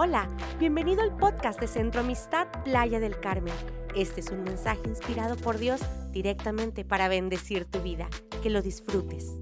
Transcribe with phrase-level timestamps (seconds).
[0.00, 0.28] Hola,
[0.60, 3.52] bienvenido al podcast de Centro Amistad Playa del Carmen.
[3.96, 5.80] Este es un mensaje inspirado por Dios
[6.12, 8.06] directamente para bendecir tu vida.
[8.40, 9.40] Que lo disfrutes.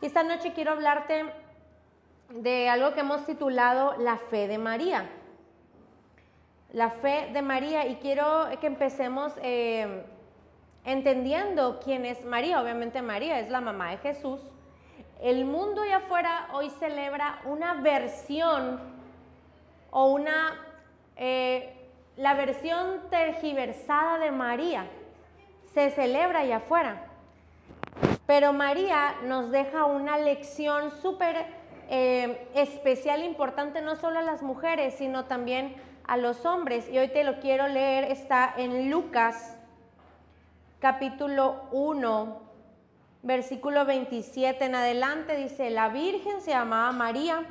[0.00, 1.26] Esta noche quiero hablarte
[2.30, 5.08] de algo que hemos titulado La fe de María.
[6.72, 10.02] La fe de María y quiero que empecemos eh,
[10.84, 12.60] entendiendo quién es María.
[12.60, 14.40] Obviamente María es la mamá de Jesús
[15.20, 18.80] el mundo allá afuera hoy celebra una versión
[19.90, 20.54] o una,
[21.16, 21.74] eh,
[22.16, 24.86] la versión tergiversada de María.
[25.74, 27.04] Se celebra allá afuera.
[28.26, 31.46] Pero María nos deja una lección súper
[31.88, 35.74] eh, especial, importante, no solo a las mujeres, sino también
[36.06, 36.88] a los hombres.
[36.90, 39.56] Y hoy te lo quiero leer, está en Lucas
[40.80, 42.47] capítulo 1,
[43.22, 47.44] versículo 27 en adelante, dice, la Virgen se llamaba María,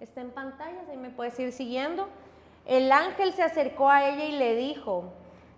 [0.00, 2.08] está en pantalla, ahí me puedes ir siguiendo.
[2.66, 5.04] El ángel se acercó a ella y le dijo,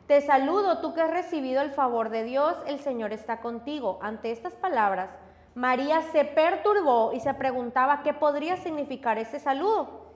[0.06, 3.98] te saludo, tú que has recibido el favor de Dios, el Señor está contigo.
[4.02, 5.10] Ante estas palabras,
[5.54, 10.06] María se perturbó y se preguntaba qué podría significar ese saludo.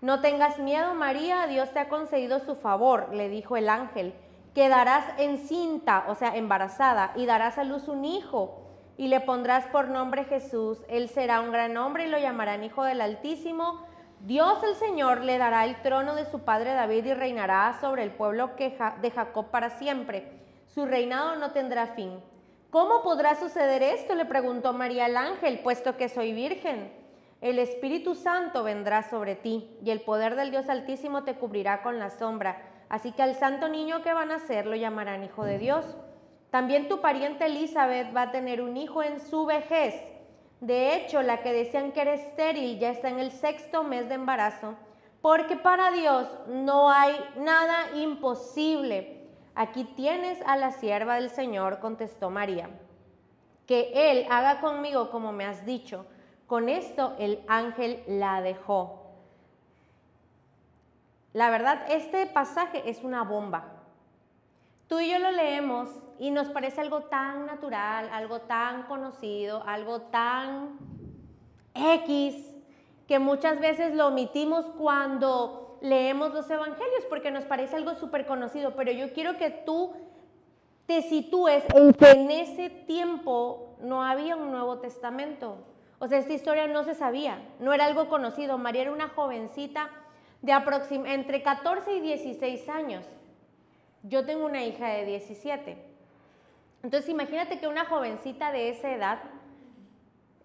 [0.00, 4.14] No tengas miedo, María, Dios te ha concedido su favor, le dijo el ángel.
[4.54, 8.59] Quedarás encinta, o sea, embarazada, y darás a luz un hijo
[9.00, 10.76] y le pondrás por nombre Jesús.
[10.86, 13.86] Él será un gran hombre y lo llamarán Hijo del Altísimo.
[14.20, 18.10] Dios el Señor le dará el trono de su padre David y reinará sobre el
[18.10, 20.42] pueblo de Jacob para siempre.
[20.66, 22.20] Su reinado no tendrá fin.
[22.68, 24.14] ¿Cómo podrá suceder esto?
[24.14, 26.92] le preguntó María al ángel, puesto que soy virgen.
[27.40, 31.98] El Espíritu Santo vendrá sobre ti y el poder del Dios Altísimo te cubrirá con
[31.98, 32.60] la sombra.
[32.90, 35.86] Así que al santo niño que van a ser lo llamarán Hijo de Dios.
[36.50, 39.94] También tu pariente Elizabeth va a tener un hijo en su vejez.
[40.60, 44.14] De hecho, la que decían que era estéril ya está en el sexto mes de
[44.16, 44.74] embarazo,
[45.22, 49.28] porque para Dios no hay nada imposible.
[49.54, 52.68] Aquí tienes a la sierva del Señor, contestó María.
[53.66, 56.04] Que Él haga conmigo como me has dicho.
[56.46, 59.00] Con esto el ángel la dejó.
[61.32, 63.79] La verdad, este pasaje es una bomba.
[64.90, 70.00] Tú y yo lo leemos y nos parece algo tan natural, algo tan conocido, algo
[70.00, 70.80] tan
[71.74, 72.34] X,
[73.06, 78.74] que muchas veces lo omitimos cuando leemos los evangelios porque nos parece algo súper conocido,
[78.74, 79.92] pero yo quiero que tú
[80.86, 85.58] te sitúes en que en ese tiempo no había un Nuevo Testamento.
[86.00, 88.58] O sea, esta historia no se sabía, no era algo conocido.
[88.58, 89.88] María era una jovencita
[90.42, 90.52] de
[91.06, 93.06] entre 14 y 16 años.
[94.02, 95.76] Yo tengo una hija de 17.
[96.82, 99.20] Entonces imagínate que una jovencita de esa edad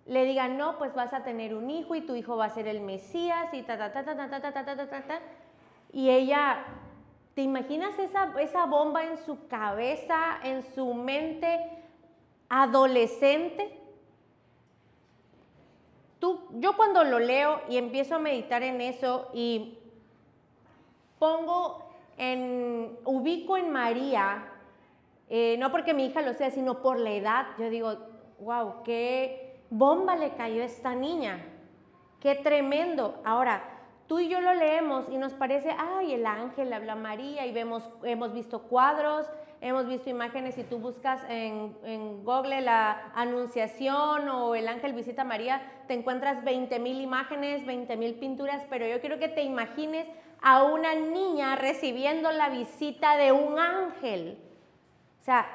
[0.06, 2.68] le diga, no, pues vas a tener un hijo y tu hijo va a ser
[2.68, 5.20] el Mesías y ta, ta, ta, ta, ta, ta, ta, ta, ta, ta.
[5.92, 6.64] Y ella,
[7.34, 11.60] ¿te imaginas esa, esa bomba en su cabeza, en su mente
[12.50, 13.80] adolescente?
[16.20, 19.80] Tú, yo cuando lo leo y empiezo a meditar en eso y
[21.18, 21.85] pongo
[22.18, 24.46] en, ubico en María,
[25.30, 27.98] eh, no porque mi hija lo sea, sino por la edad, yo digo,
[28.40, 31.44] wow, qué bomba le cayó a esta niña,
[32.20, 33.22] qué tremendo.
[33.24, 33.64] Ahora,
[34.08, 37.52] tú y yo lo leemos y nos parece, ay, el ángel habla a María y
[37.52, 39.28] vemos, hemos visto cuadros,
[39.62, 45.24] hemos visto imágenes, si tú buscas en, en, Google la anunciación o el ángel visita
[45.24, 49.42] a María, te encuentras 20 mil imágenes, 20 mil pinturas, pero yo quiero que te
[49.42, 50.08] imagines
[50.42, 54.38] a una niña recibiendo la visita de un ángel.
[55.22, 55.48] O sea,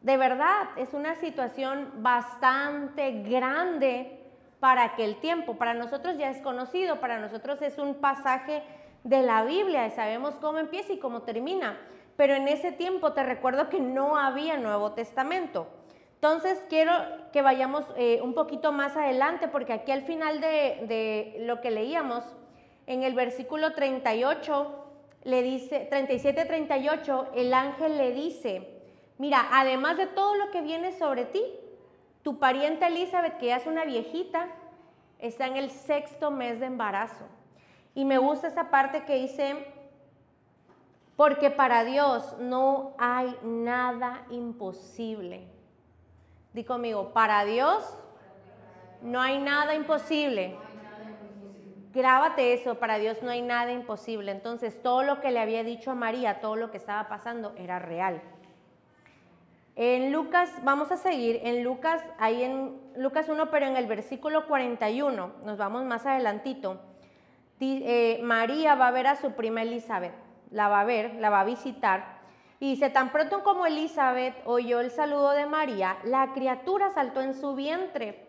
[0.00, 4.20] de verdad, es una situación bastante grande
[4.60, 5.56] para aquel tiempo.
[5.56, 8.62] Para nosotros ya es conocido, para nosotros es un pasaje
[9.04, 11.78] de la Biblia sabemos cómo empieza y cómo termina.
[12.16, 15.68] Pero en ese tiempo te recuerdo que no había Nuevo Testamento.
[16.14, 16.92] Entonces quiero
[17.32, 22.24] que vayamos eh, un poquito más adelante porque aquí al final de lo que leíamos
[22.86, 24.84] en el versículo 38,
[25.24, 28.82] le dice, 37-38, el ángel le dice,
[29.18, 31.42] mira, además de todo lo que viene sobre ti,
[32.22, 34.48] tu pariente Elizabeth, que ya es una viejita,
[35.18, 37.24] está en el sexto mes de embarazo.
[37.94, 39.66] Y me gusta esa parte que dice,
[41.16, 45.46] porque para Dios no hay nada imposible.
[46.52, 47.84] Di conmigo, para Dios
[49.02, 50.56] no hay nada imposible.
[51.94, 54.32] Grábate eso, para Dios no hay nada imposible.
[54.32, 57.78] Entonces todo lo que le había dicho a María, todo lo que estaba pasando era
[57.78, 58.20] real.
[59.76, 64.46] En Lucas, vamos a seguir en Lucas, ahí en Lucas 1, pero en el versículo
[64.46, 66.80] 41, nos vamos más adelantito.
[67.60, 70.14] Eh, María va a ver a su prima Elizabeth,
[70.50, 72.18] la va a ver, la va a visitar.
[72.60, 77.34] Y dice, tan pronto como Elizabeth oyó el saludo de María, la criatura saltó en
[77.34, 78.23] su vientre.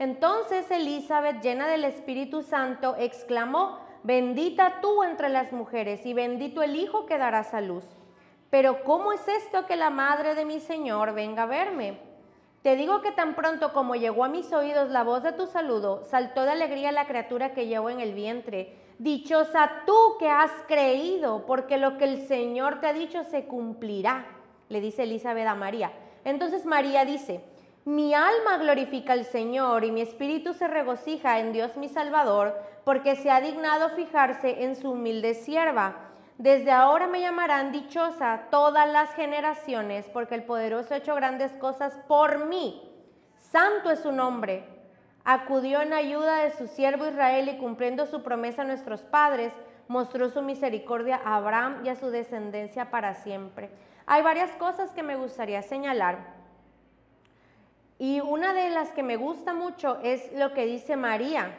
[0.00, 6.74] Entonces Elizabeth, llena del Espíritu Santo, exclamó, bendita tú entre las mujeres y bendito el
[6.74, 7.84] Hijo que darás a luz.
[8.48, 12.00] Pero ¿cómo es esto que la madre de mi Señor venga a verme?
[12.62, 16.02] Te digo que tan pronto como llegó a mis oídos la voz de tu saludo,
[16.06, 18.78] saltó de alegría la criatura que llevo en el vientre.
[18.98, 24.24] Dichosa tú que has creído, porque lo que el Señor te ha dicho se cumplirá,
[24.70, 25.92] le dice Elizabeth a María.
[26.24, 27.44] Entonces María dice,
[27.84, 32.54] mi alma glorifica al Señor y mi espíritu se regocija en Dios mi Salvador,
[32.84, 35.96] porque se ha dignado fijarse en su humilde sierva.
[36.36, 41.98] Desde ahora me llamarán dichosa todas las generaciones, porque el poderoso ha hecho grandes cosas
[42.06, 42.82] por mí.
[43.38, 44.64] Santo es su nombre.
[45.24, 49.52] Acudió en ayuda de su siervo Israel y cumpliendo su promesa a nuestros padres,
[49.88, 53.70] mostró su misericordia a Abraham y a su descendencia para siempre.
[54.06, 56.39] Hay varias cosas que me gustaría señalar.
[58.00, 61.54] Y una de las que me gusta mucho es lo que dice María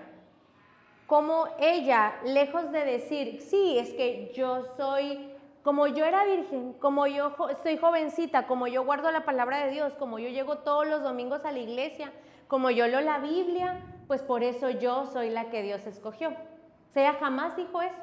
[1.12, 5.30] como ella, lejos de decir, sí, es que yo soy,
[5.62, 9.92] como yo era virgen, como yo soy jovencita, como yo guardo la palabra de Dios,
[9.96, 12.14] como yo llego todos los domingos a la iglesia,
[12.48, 16.30] como yo leo la Biblia, pues por eso yo soy la que Dios escogió.
[16.30, 17.94] O sea, jamás dijo eso,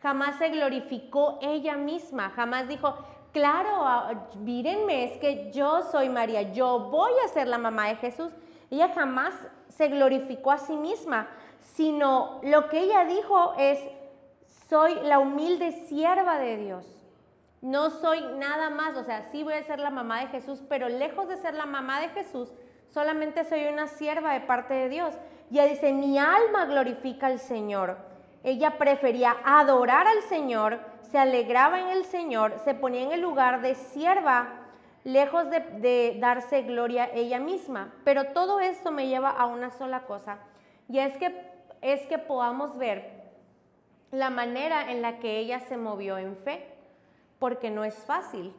[0.00, 2.96] jamás se glorificó ella misma, jamás dijo,
[3.36, 8.32] claro, mírenme, es que yo soy María, yo voy a ser la mamá de Jesús.
[8.70, 9.34] Ella jamás
[9.68, 11.28] se glorificó a sí misma,
[11.60, 13.78] sino lo que ella dijo es,
[14.70, 16.86] soy la humilde sierva de Dios.
[17.60, 20.88] No soy nada más, o sea, sí voy a ser la mamá de Jesús, pero
[20.88, 22.50] lejos de ser la mamá de Jesús,
[22.88, 25.12] solamente soy una sierva de parte de Dios.
[25.50, 27.98] Y ella dice, mi alma glorifica al Señor.
[28.46, 30.78] Ella prefería adorar al Señor,
[31.10, 34.68] se alegraba en el Señor, se ponía en el lugar de sierva,
[35.02, 37.92] lejos de, darse gloria ella misma.
[38.04, 40.38] Pero todo esto me lleva a una sola cosa,
[40.88, 41.34] y es que
[41.82, 43.24] es que podamos ver
[44.12, 46.68] la manera en la que ella se movió en fe,
[47.40, 48.54] porque no es fácil.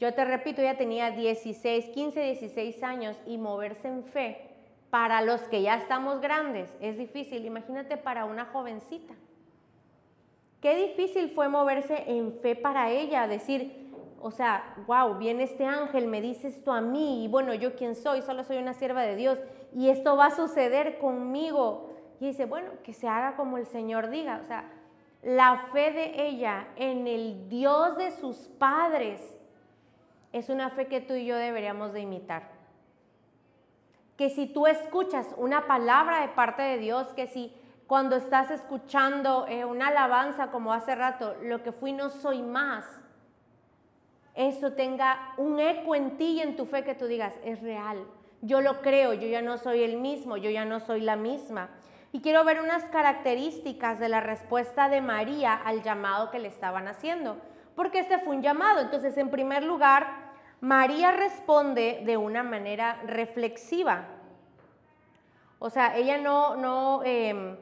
[0.00, 4.53] Yo te repito, ella tenía 16, 15, 16 años y moverse en fe
[4.94, 7.44] para los que ya estamos grandes es difícil.
[7.44, 9.12] Imagínate para una jovencita.
[10.60, 16.06] Qué difícil fue moverse en fe para ella, decir, o sea, wow, viene este ángel,
[16.06, 19.16] me dice esto a mí, y bueno, yo quién soy, solo soy una sierva de
[19.16, 19.40] Dios,
[19.74, 21.90] y esto va a suceder conmigo.
[22.20, 24.38] Y dice, bueno, que se haga como el Señor diga.
[24.44, 24.70] O sea,
[25.24, 29.20] la fe de ella en el Dios de sus padres
[30.32, 32.53] es una fe que tú y yo deberíamos de imitar.
[34.16, 37.52] Que si tú escuchas una palabra de parte de Dios, que si
[37.86, 42.86] cuando estás escuchando eh, una alabanza como hace rato, lo que fui no soy más,
[44.34, 48.04] eso tenga un eco en ti y en tu fe que tú digas, es real.
[48.42, 51.70] Yo lo creo, yo ya no soy el mismo, yo ya no soy la misma.
[52.12, 56.88] Y quiero ver unas características de la respuesta de María al llamado que le estaban
[56.88, 57.36] haciendo,
[57.74, 58.80] porque este fue un llamado.
[58.80, 60.23] Entonces, en primer lugar,
[60.64, 64.06] María responde de una manera reflexiva.
[65.58, 67.54] O sea, ella no, no, em,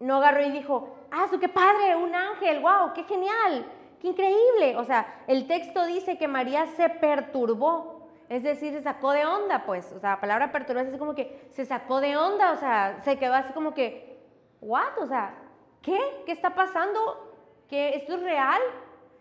[0.00, 3.64] no agarró y dijo, ah, qué padre, un ángel, wow, qué genial,
[4.00, 4.76] qué increíble.
[4.76, 8.08] O sea, el texto dice que María se perturbó.
[8.28, 9.92] Es decir, se sacó de onda, pues.
[9.92, 13.16] O sea, la palabra perturbar es como que se sacó de onda, o sea, se
[13.16, 14.18] quedó así como que,
[14.60, 14.98] ¿what?
[14.98, 15.36] O sea,
[15.82, 16.00] ¿qué?
[16.26, 17.32] ¿Qué está pasando?
[17.68, 17.94] ¿Qué?
[17.94, 18.60] ¿Esto es real?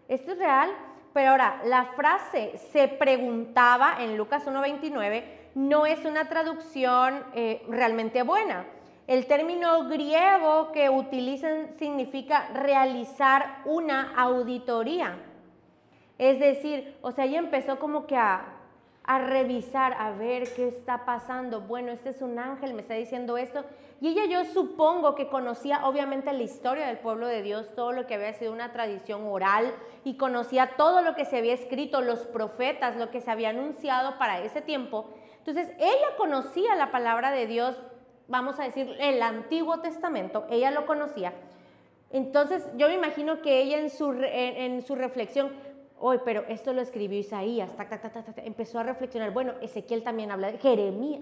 [0.08, 0.72] ¿Esto es real?
[1.14, 5.24] Pero ahora, la frase se preguntaba en Lucas 1.29
[5.56, 8.66] no es una traducción eh, realmente buena.
[9.08, 15.18] El término griego que utilizan significa realizar una auditoría.
[16.18, 18.46] Es decir, o sea, ella empezó como que a,
[19.04, 21.62] a revisar, a ver qué está pasando.
[21.62, 23.66] Bueno, este es un ángel, me está diciendo esto.
[24.02, 28.08] Y ella yo supongo que conocía obviamente la historia del pueblo de Dios, todo lo
[28.08, 29.72] que había sido una tradición oral
[30.04, 34.18] y conocía todo lo que se había escrito, los profetas, lo que se había anunciado
[34.18, 35.06] para ese tiempo.
[35.38, 37.76] Entonces, ella conocía la palabra de Dios,
[38.28, 41.34] vamos a decir, el Antiguo Testamento, ella lo conocía.
[42.10, 45.52] Entonces, yo me imagino que ella en su, en su reflexión
[46.00, 47.72] hoy, pero esto lo escribió Isaías,
[48.38, 51.22] empezó a reflexionar, bueno, Ezequiel también habla de Jeremías.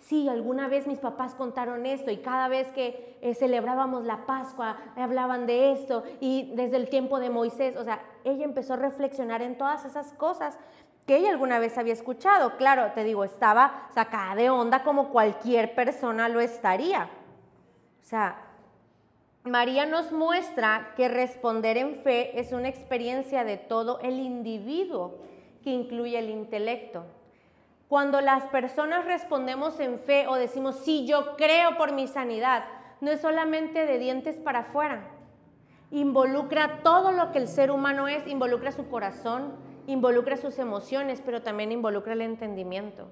[0.00, 4.76] Sí, alguna vez mis papás contaron esto y cada vez que eh, celebrábamos la Pascua
[4.96, 9.42] hablaban de esto y desde el tiempo de Moisés, o sea, ella empezó a reflexionar
[9.42, 10.58] en todas esas cosas
[11.06, 12.56] que ella alguna vez había escuchado.
[12.56, 17.08] Claro, te digo, estaba sacada de onda como cualquier persona lo estaría.
[18.02, 18.46] O sea,
[19.44, 25.18] María nos muestra que responder en fe es una experiencia de todo el individuo,
[25.62, 27.04] que incluye el intelecto.
[27.88, 32.64] Cuando las personas respondemos en fe o decimos, sí, yo creo por mi sanidad,
[33.00, 35.08] no es solamente de dientes para afuera.
[35.90, 39.54] Involucra todo lo que el ser humano es, involucra su corazón,
[39.86, 43.06] involucra sus emociones, pero también involucra el entendimiento.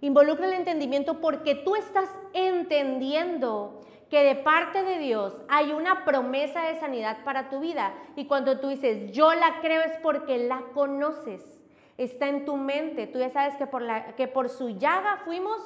[0.00, 3.80] Involucra el entendimiento porque tú estás entendiendo
[4.10, 7.94] que de parte de Dios hay una promesa de sanidad para tu vida.
[8.14, 11.42] Y cuando tú dices, yo la creo es porque la conoces,
[11.98, 13.06] está en tu mente.
[13.06, 15.58] Tú ya sabes que por, la, que por su llaga fuimos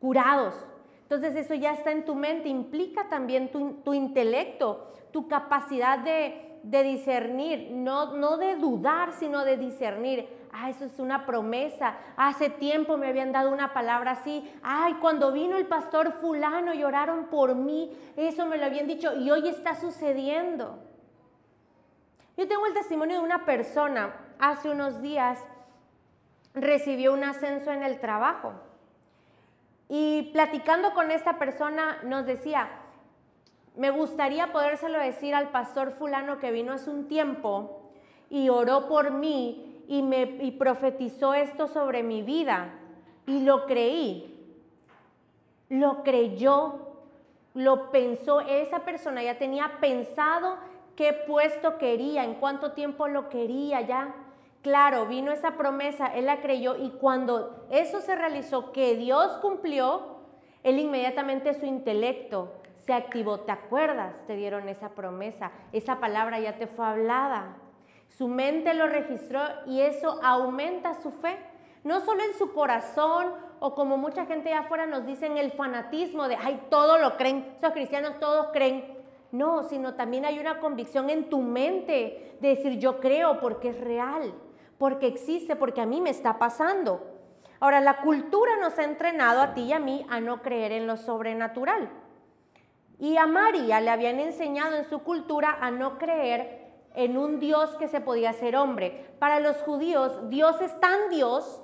[0.00, 0.54] curados.
[1.02, 6.58] Entonces eso ya está en tu mente, implica también tu, tu intelecto, tu capacidad de,
[6.62, 10.26] de discernir, no, no de dudar, sino de discernir.
[10.50, 11.96] Ah, eso es una promesa.
[12.16, 14.50] Hace tiempo me habían dado una palabra así.
[14.62, 19.14] Ay, cuando vino el pastor fulano y oraron por mí, eso me lo habían dicho
[19.14, 20.78] y hoy está sucediendo.
[22.36, 25.38] Yo tengo el testimonio de una persona, hace unos días
[26.54, 28.52] recibió un ascenso en el trabajo.
[29.88, 32.68] Y platicando con esta persona nos decía,
[33.76, 37.90] me gustaría podérselo decir al pastor fulano que vino hace un tiempo
[38.30, 42.70] y oró por mí y me y profetizó esto sobre mi vida
[43.26, 44.30] y lo creí.
[45.68, 46.94] Lo creyó,
[47.54, 50.58] lo pensó, esa persona ya tenía pensado
[50.96, 54.14] qué puesto quería, en cuánto tiempo lo quería ya.
[54.64, 60.20] Claro, vino esa promesa, él la creyó y cuando eso se realizó, que Dios cumplió,
[60.62, 63.40] él inmediatamente su intelecto se activó.
[63.40, 64.14] ¿Te acuerdas?
[64.26, 67.58] Te dieron esa promesa, esa palabra ya te fue hablada.
[68.08, 71.36] Su mente lo registró y eso aumenta su fe.
[71.82, 76.26] No solo en su corazón o como mucha gente allá afuera nos dicen el fanatismo
[76.26, 78.96] de, ay, todo lo creen, esos cristianos todos creen.
[79.30, 83.80] No, sino también hay una convicción en tu mente de decir yo creo porque es
[83.80, 84.32] real,
[84.84, 87.00] porque existe, porque a mí me está pasando.
[87.58, 90.86] Ahora, la cultura nos ha entrenado a ti y a mí a no creer en
[90.86, 91.88] lo sobrenatural.
[92.98, 97.74] Y a María le habían enseñado en su cultura a no creer en un Dios
[97.78, 99.06] que se podía hacer hombre.
[99.18, 101.62] Para los judíos, Dios es tan Dios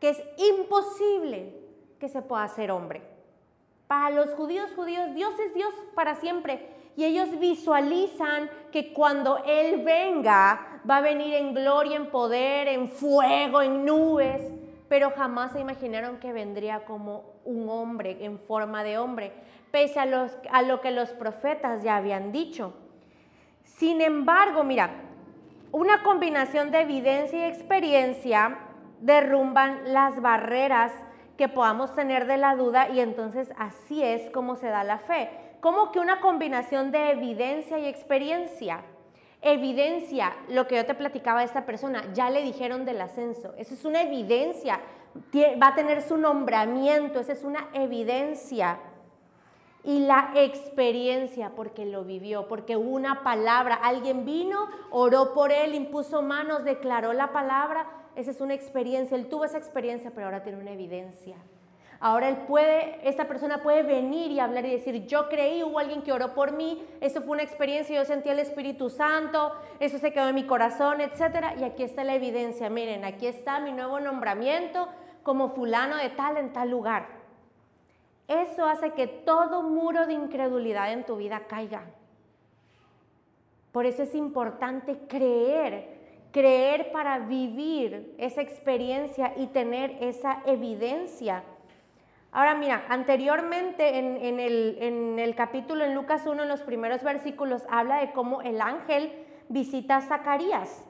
[0.00, 1.54] que es imposible
[2.00, 3.00] que se pueda hacer hombre.
[3.86, 6.68] Para los judíos, judíos, Dios es Dios para siempre.
[6.96, 12.88] Y ellos visualizan que cuando Él venga, va a venir en gloria, en poder, en
[12.88, 14.42] fuego, en nubes,
[14.88, 19.32] pero jamás se imaginaron que vendría como un hombre, en forma de hombre,
[19.70, 22.74] pese a, a lo que los profetas ya habían dicho.
[23.64, 24.90] Sin embargo, mira,
[25.72, 28.58] una combinación de evidencia y experiencia
[29.00, 30.92] derrumban las barreras
[31.36, 35.30] que podamos tener de la duda y entonces así es como se da la fe.
[35.60, 38.84] Como que una combinación de evidencia y experiencia.
[39.44, 43.54] Evidencia, lo que yo te platicaba de esta persona, ya le dijeron del ascenso.
[43.56, 44.80] Eso es una evidencia.
[45.62, 48.80] Va a tener su nombramiento, esa es una evidencia
[49.84, 56.22] y la experiencia porque lo vivió, porque una palabra, alguien vino, oró por él, impuso
[56.22, 57.86] manos, declaró la palabra,
[58.16, 61.36] esa es una experiencia, él tuvo esa experiencia, pero ahora tiene una evidencia.
[62.00, 66.02] Ahora él puede, esta persona puede venir y hablar y decir, yo creí, hubo alguien
[66.02, 70.12] que oró por mí, eso fue una experiencia, yo sentí el Espíritu Santo, eso se
[70.12, 71.56] quedó en mi corazón, etc.
[71.58, 74.88] Y aquí está la evidencia, miren, aquí está mi nuevo nombramiento
[75.22, 77.06] como fulano de tal en tal lugar.
[78.28, 81.84] Eso hace que todo muro de incredulidad en tu vida caiga.
[83.72, 85.98] Por eso es importante creer,
[86.30, 91.42] creer para vivir esa experiencia y tener esa evidencia.
[92.34, 98.10] Ahora mira, anteriormente en, el, capítulo en Lucas 1, en los primeros versículos, habla de
[98.10, 99.12] cómo el ángel
[99.48, 100.84] visita a Zacarías.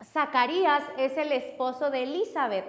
[0.00, 2.66] Zacarías es el esposo de Elizabeth,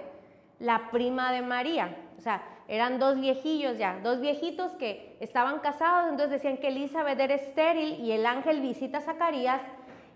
[0.58, 1.96] la prima de María.
[2.18, 7.20] O sea, eran dos viejillos ya, dos viejitos que estaban casados, entonces decían que Elizabeth
[7.20, 9.62] era estéril y el ángel visita a Zacarías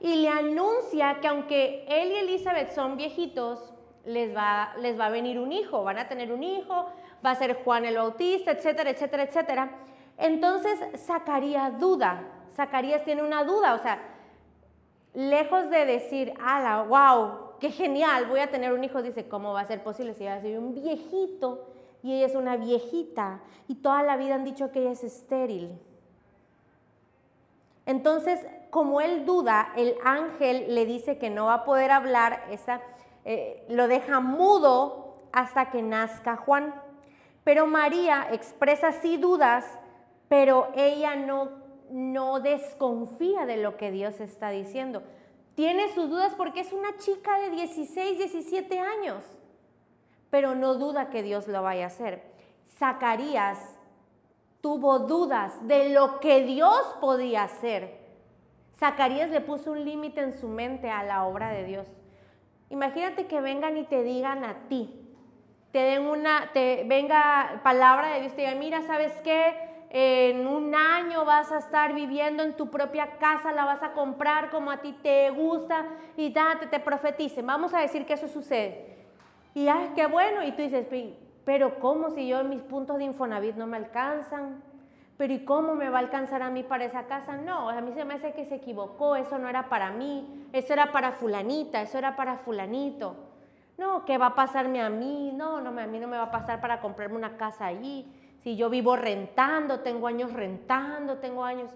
[0.01, 5.11] y le anuncia que aunque él y Elizabeth son viejitos, les va, les va a
[5.11, 6.87] venir un hijo, van a tener un hijo,
[7.25, 9.71] va a ser Juan el Bautista, etcétera, etcétera, etcétera.
[10.19, 12.23] Entonces Zacarías duda,
[12.55, 13.99] Zacarías tiene una duda, o sea,
[15.15, 19.03] lejos de decir, ala, wow, qué genial, voy a tener un hijo.
[19.03, 21.67] Dice, ¿cómo va a ser posible si va a ser un viejito
[22.03, 25.79] y ella es una viejita y toda la vida han dicho que ella es estéril?
[27.87, 28.41] Entonces,
[28.71, 32.81] como él duda, el ángel le dice que no va a poder hablar, esa,
[33.25, 36.75] eh, lo deja mudo hasta que nazca Juan.
[37.45, 39.67] Pero María expresa sí dudas,
[40.29, 41.51] pero ella no,
[41.91, 45.03] no desconfía de lo que Dios está diciendo.
[45.55, 49.23] Tiene sus dudas porque es una chica de 16, 17 años,
[50.31, 52.23] pero no duda que Dios lo vaya a hacer.
[52.79, 53.59] Zacarías
[54.61, 58.01] tuvo dudas de lo que Dios podía hacer.
[58.79, 61.87] Zacarías le puso un límite en su mente a la obra de Dios.
[62.71, 65.04] Imagínate que vengan y te digan a ti,
[65.75, 69.73] te den una, te venga palabra de Dios, te diga, mira, ¿sabes qué?
[69.91, 74.51] en un año vas a estar viviendo en tu propia casa, la vas a comprar
[74.51, 75.85] como a ti te gusta
[76.17, 76.41] y te,
[76.71, 77.45] te profeticen.
[77.45, 78.99] Vamos a decir que eso sucede.
[79.53, 80.45] Y ay, qué bueno.
[80.45, 80.87] Y tú dices,
[81.45, 84.63] pero ¿cómo si yo mis puntos de Infonavit no me alcanzan?
[85.17, 87.37] Pero ¿y cómo me va a alcanzar a mí para esa casa?
[87.37, 90.73] No, a mí se me hace que se equivocó, eso no era para mí, eso
[90.73, 93.34] era para fulanita, eso era para fulanito.
[93.77, 95.33] No, ¿qué va a pasarme a mí?
[95.35, 98.07] No, no, a mí no me va a pasar para comprarme una casa allí.
[98.43, 101.71] Si yo vivo rentando, tengo años rentando, tengo años,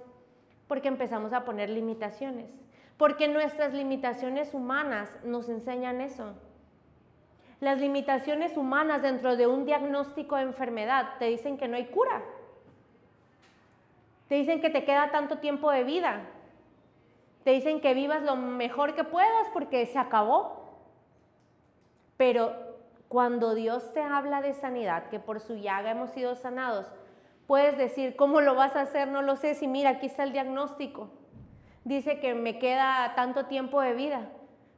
[0.68, 2.50] porque empezamos a poner limitaciones.
[2.96, 6.34] Porque nuestras limitaciones humanas nos enseñan eso.
[7.60, 12.22] Las limitaciones humanas dentro de un diagnóstico de enfermedad te dicen que no hay cura.
[14.28, 16.20] Te dicen que te queda tanto tiempo de vida.
[17.44, 20.57] Te dicen que vivas lo mejor que puedas porque se acabó.
[22.18, 22.54] Pero
[23.08, 26.86] cuando Dios te habla de sanidad, que por su llaga hemos sido sanados,
[27.46, 29.08] puedes decir, ¿cómo lo vas a hacer?
[29.08, 31.08] No lo sé, si mira, aquí está el diagnóstico.
[31.84, 34.28] Dice que me queda tanto tiempo de vida.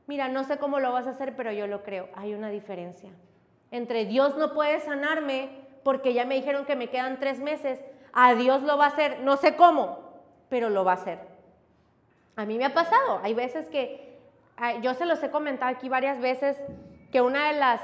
[0.07, 2.09] Mira, no sé cómo lo vas a hacer, pero yo lo creo.
[2.15, 3.11] Hay una diferencia.
[3.73, 5.51] Entre Dios no puede sanarme
[5.83, 7.81] porque ya me dijeron que me quedan tres meses,
[8.13, 9.99] a Dios lo va a hacer, no sé cómo,
[10.49, 11.19] pero lo va a hacer.
[12.37, 14.19] A mí me ha pasado, hay veces que,
[14.83, 16.63] yo se los he comentado aquí varias veces,
[17.11, 17.81] que una de las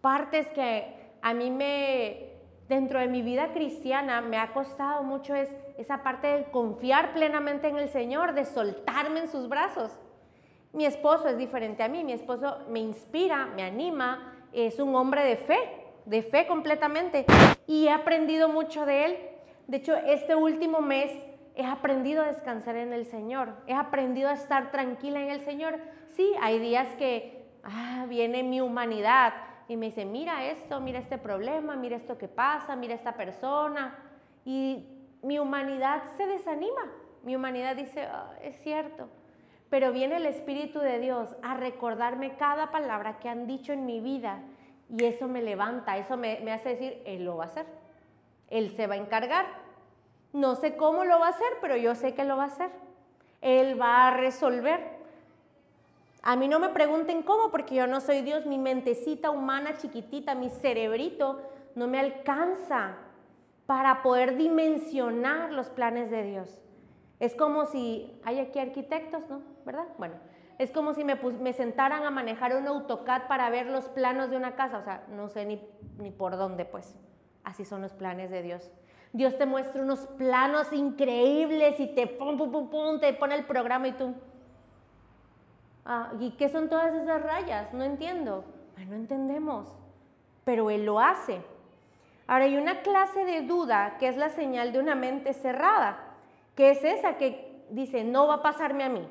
[0.00, 2.30] partes que a mí me,
[2.68, 7.68] dentro de mi vida cristiana, me ha costado mucho es esa parte de confiar plenamente
[7.68, 9.98] en el Señor, de soltarme en sus brazos.
[10.72, 15.22] Mi esposo es diferente a mí, mi esposo me inspira, me anima, es un hombre
[15.24, 15.58] de fe,
[16.06, 17.26] de fe completamente,
[17.66, 19.18] y he aprendido mucho de él.
[19.66, 21.12] De hecho, este último mes
[21.54, 25.78] he aprendido a descansar en el Señor, he aprendido a estar tranquila en el Señor.
[26.08, 29.32] Sí, hay días que ah, viene mi humanidad,
[29.68, 33.96] y me dice, mira esto, mira este problema, mira esto que pasa, mira esta persona.
[34.44, 34.86] Y
[35.22, 36.90] mi humanidad se desanima.
[37.22, 39.08] Mi humanidad dice, ah, es cierto.
[39.70, 44.00] Pero viene el Espíritu de Dios a recordarme cada palabra que han dicho en mi
[44.00, 44.40] vida.
[44.90, 47.66] Y eso me levanta, eso me, me hace decir, Él lo va a hacer.
[48.50, 49.46] Él se va a encargar.
[50.34, 52.70] No sé cómo lo va a hacer, pero yo sé que lo va a hacer.
[53.40, 54.91] Él va a resolver.
[56.22, 60.36] A mí no me pregunten cómo, porque yo no soy Dios, mi mentecita humana chiquitita,
[60.36, 61.42] mi cerebrito,
[61.74, 62.96] no me alcanza
[63.66, 66.62] para poder dimensionar los planes de Dios.
[67.18, 69.42] Es como si, hay aquí arquitectos, ¿no?
[69.64, 69.86] ¿Verdad?
[69.98, 70.14] Bueno,
[70.58, 74.54] es como si me, sentaran a manejar un AutoCAD para ver los planos de una
[74.54, 75.60] casa, o sea, no sé ni,
[75.98, 76.96] ni por dónde, pues.
[77.42, 78.70] Así son los planes de Dios.
[79.12, 83.44] Dios te muestra unos planos increíbles y te pum, pum, pum, pum, te pone el
[83.44, 84.14] programa y tú,
[85.84, 87.72] Ah, ¿Y qué son todas esas rayas?
[87.72, 88.44] No entiendo.
[88.76, 89.68] no entendemos,
[90.44, 91.40] pero Él lo hace.
[92.26, 95.98] Ahora hay una clase de duda que es la señal de una mente cerrada,
[96.54, 99.06] que es esa que dice, no va a pasarme a mí.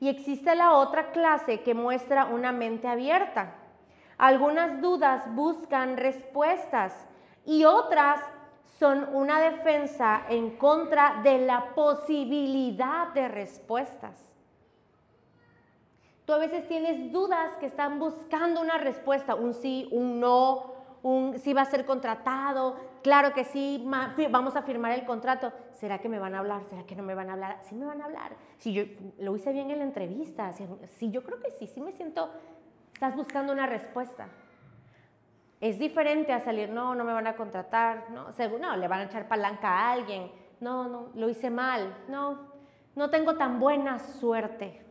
[0.00, 3.54] Y existe la otra clase que muestra una mente abierta.
[4.16, 6.94] Algunas dudas buscan respuestas
[7.44, 8.20] y otras
[8.78, 14.37] son una defensa en contra de la posibilidad de respuestas.
[16.28, 21.38] Tú a veces tienes dudas que están buscando una respuesta, un sí, un no, un
[21.38, 23.82] sí va a ser contratado, claro que sí,
[24.30, 25.50] vamos a firmar el contrato.
[25.72, 26.64] ¿Será que me van a hablar?
[26.68, 27.60] ¿Será que no me van a hablar?
[27.62, 28.32] Sí me van a hablar.
[28.58, 28.82] Si yo
[29.18, 32.28] lo hice bien en la entrevista, sí, yo creo que sí, sí me siento,
[32.92, 34.28] estás buscando una respuesta.
[35.62, 39.00] Es diferente a salir, no, no me van a contratar, no, según, no, le van
[39.00, 42.52] a echar palanca a alguien, no, no, lo hice mal, no,
[42.96, 44.87] no tengo tan buena suerte.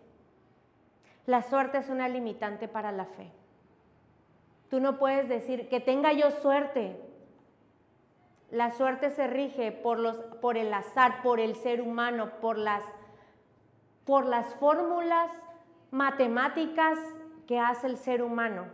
[1.28, 3.30] La suerte es una limitante para la fe.
[4.70, 7.00] Tú no puedes decir que tenga yo suerte.
[8.50, 12.82] La suerte se rige por, los, por el azar, por el ser humano, por las,
[14.06, 15.30] por las fórmulas
[15.92, 16.98] matemáticas
[17.46, 18.66] que hace el ser humano.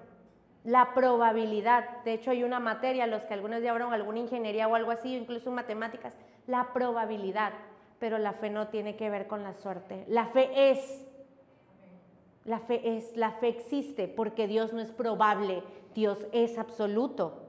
[0.64, 4.92] La probabilidad, de hecho hay una materia, los que algunos llevaron alguna ingeniería o algo
[4.92, 7.54] así, incluso matemáticas, la probabilidad,
[7.98, 10.06] pero la fe no tiene que ver con la suerte.
[10.08, 11.06] La fe es,
[12.46, 17.44] la fe existe porque Dios no es probable, Dios es absoluto.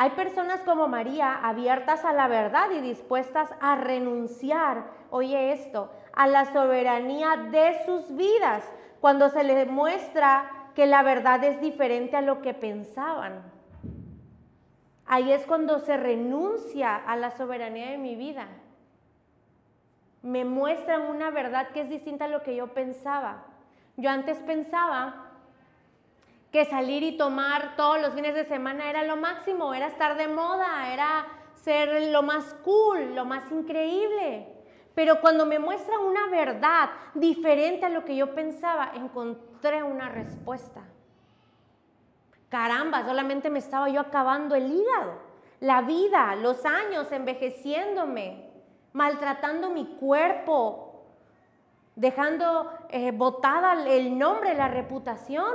[0.00, 6.28] Hay personas como María abiertas a la verdad y dispuestas a renunciar, oye esto, a
[6.28, 8.62] la soberanía de sus vidas
[9.00, 13.42] cuando se les muestra que la verdad es diferente a lo que pensaban.
[15.04, 18.46] Ahí es cuando se renuncia a la soberanía de mi vida.
[20.22, 23.46] Me muestran una verdad que es distinta a lo que yo pensaba.
[23.98, 25.26] Yo antes pensaba
[26.52, 30.28] que salir y tomar todos los fines de semana era lo máximo, era estar de
[30.28, 34.46] moda, era ser lo más cool, lo más increíble.
[34.94, 40.82] Pero cuando me muestran una verdad diferente a lo que yo pensaba, encontré una respuesta.
[42.48, 45.18] Caramba, solamente me estaba yo acabando el hígado,
[45.58, 48.48] la vida, los años, envejeciéndome,
[48.92, 50.87] maltratando mi cuerpo,
[51.98, 55.52] dejando eh, botada el nombre, la reputación,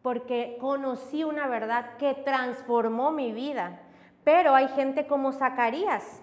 [0.00, 3.82] porque conocí una verdad que transformó mi vida.
[4.24, 6.22] Pero hay gente como Zacarías,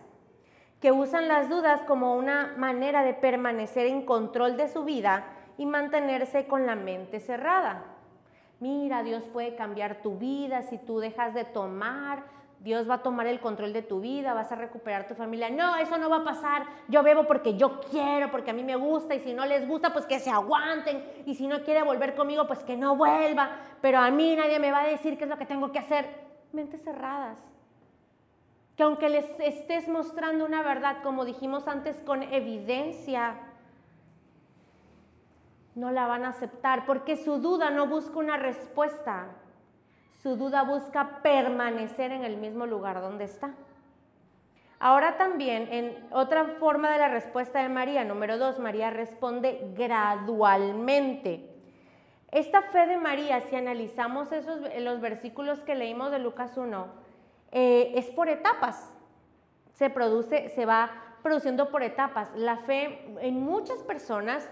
[0.80, 5.24] que usan las dudas como una manera de permanecer en control de su vida
[5.60, 7.84] y mantenerse con la mente cerrada.
[8.60, 12.24] Mira, Dios puede cambiar tu vida si tú dejas de tomar,
[12.62, 15.50] Dios va a tomar el control de tu vida, vas a recuperar tu familia.
[15.50, 16.64] No, eso no va a pasar.
[16.88, 19.92] Yo bebo porque yo quiero, porque a mí me gusta y si no les gusta,
[19.92, 21.04] pues que se aguanten.
[21.26, 23.50] Y si no quiere volver conmigo, pues que no vuelva.
[23.82, 26.08] Pero a mí nadie me va a decir qué es lo que tengo que hacer.
[26.54, 27.38] Mentes cerradas
[28.76, 33.36] que aunque les estés mostrando una verdad, como dijimos antes, con evidencia,
[35.76, 39.28] no la van a aceptar porque su duda no busca una respuesta,
[40.22, 43.52] su duda busca permanecer en el mismo lugar donde está.
[44.80, 51.48] Ahora también, en otra forma de la respuesta de María, número dos, María responde gradualmente.
[52.32, 56.88] Esta fe de María, si analizamos esos, los versículos que leímos de Lucas 1,
[57.52, 58.92] eh, es por etapas.
[59.74, 60.90] Se produce, se va
[61.22, 62.30] produciendo por etapas.
[62.36, 64.50] La fe en muchas personas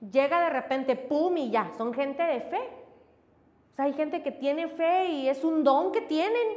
[0.00, 2.77] llega de repente, pum, y ya, son gente de fe.
[3.78, 6.48] Hay gente que tiene fe y es un don que tienen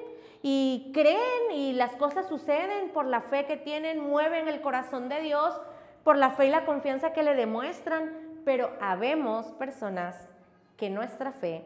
[0.41, 5.21] y creen y las cosas suceden por la fe que tienen, mueven el corazón de
[5.21, 5.61] Dios,
[6.03, 8.11] por la fe y la confianza que le demuestran,
[8.43, 10.29] pero habemos personas
[10.77, 11.63] que nuestra fe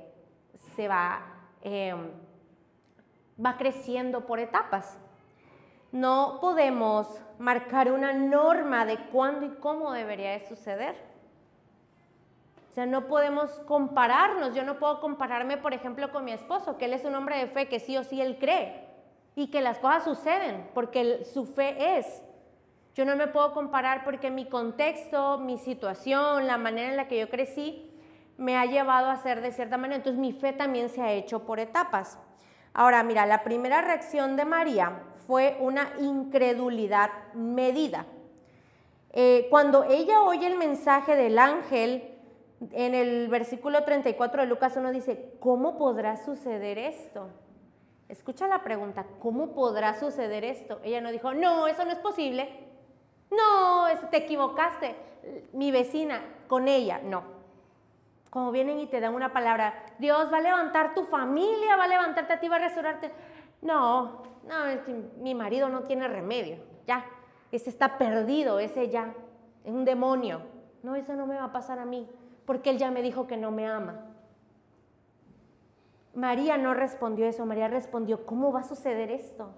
[0.75, 1.21] se va
[1.61, 2.11] em,
[3.43, 4.97] va creciendo por etapas.
[5.91, 7.07] No podemos
[7.39, 11.14] marcar una norma de cuándo y cómo debería de suceder.
[12.75, 14.53] O sea, no podemos compararnos.
[14.53, 17.47] Yo no puedo compararme, por ejemplo, con mi esposo, que él es un hombre de
[17.47, 18.83] fe, que sí o sí él cree
[19.33, 22.21] y que las cosas suceden porque su fe es.
[22.93, 27.17] Yo no me puedo comparar porque mi contexto, mi situación, la manera en la que
[27.17, 27.89] yo crecí,
[28.35, 29.95] me ha llevado a ser de cierta manera.
[29.95, 32.19] Entonces mi fe también se ha hecho por etapas.
[32.73, 38.05] Ahora, mira, la primera reacción de María fue una incredulidad medida.
[39.13, 42.14] Eh, cuando ella oye el mensaje del ángel,
[42.71, 47.29] en el versículo 34 de Lucas 1 dice, ¿cómo podrá suceder esto?
[48.09, 50.79] Escucha la pregunta, ¿cómo podrá suceder esto?
[50.83, 52.47] Ella no dijo, no, eso no es posible.
[53.31, 54.95] No, te equivocaste.
[55.53, 57.35] Mi vecina, con ella, no
[58.35, 61.87] como vienen y te dan una palabra, Dios va a levantar tu familia, va a
[61.87, 63.09] levantarte a ti, va a restaurarte.
[63.61, 64.55] No, no,
[65.21, 67.05] mi marido no tiene remedio, ya,
[67.49, 69.13] ese está perdido, ese ya,
[69.63, 70.41] es un demonio.
[70.83, 72.09] No, eso no me va a pasar a mí,
[72.45, 74.05] porque él ya me dijo que no me ama.
[76.13, 79.49] María no respondió eso, María respondió, ¿cómo va a suceder esto?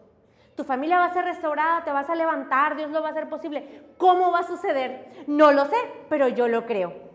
[0.55, 3.29] Tu familia va a ser restaurada, te vas a levantar, Dios lo va a hacer
[3.29, 3.83] posible.
[3.97, 5.25] ¿Cómo va a suceder?
[5.27, 5.77] No lo sé,
[6.09, 7.07] pero yo lo creo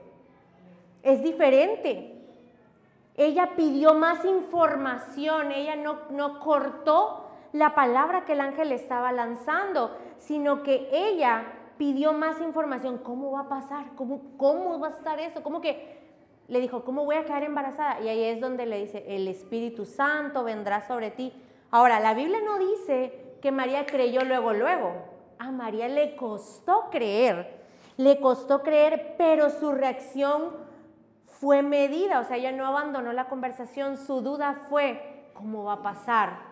[1.02, 2.08] es diferente.
[3.16, 9.96] Ella pidió más información, ella no, no cortó la palabra que el ángel estaba lanzando,
[10.18, 11.44] sino que ella
[11.82, 12.98] pidió más información.
[12.98, 13.86] ¿Cómo va a pasar?
[13.96, 15.42] ¿Cómo, cómo va a estar eso?
[15.42, 15.98] ¿Cómo que
[16.46, 18.00] le dijo, ¿cómo voy a quedar embarazada?
[18.00, 21.32] Y ahí es donde le dice, el Espíritu Santo vendrá sobre ti.
[21.72, 24.92] Ahora, la Biblia no dice que María creyó luego, luego.
[25.40, 27.64] A María le costó creer,
[27.96, 30.52] le costó creer, pero su reacción
[31.26, 35.82] fue medida, o sea, ella no abandonó la conversación, su duda fue, ¿cómo va a
[35.82, 36.42] pasar?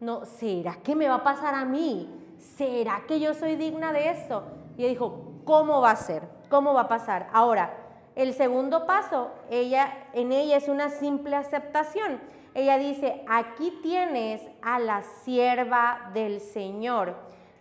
[0.00, 2.08] No, ¿será que me va a pasar a mí?
[2.38, 4.42] ¿Será que yo soy digna de esto?
[4.80, 6.22] Y ella dijo, ¿cómo va a ser?
[6.48, 7.28] ¿Cómo va a pasar?
[7.34, 7.76] Ahora,
[8.16, 12.18] el segundo paso, ella, en ella es una simple aceptación.
[12.54, 17.14] Ella dice, aquí tienes a la sierva del Señor,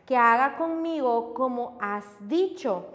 [0.06, 2.86] que haga conmigo como has dicho.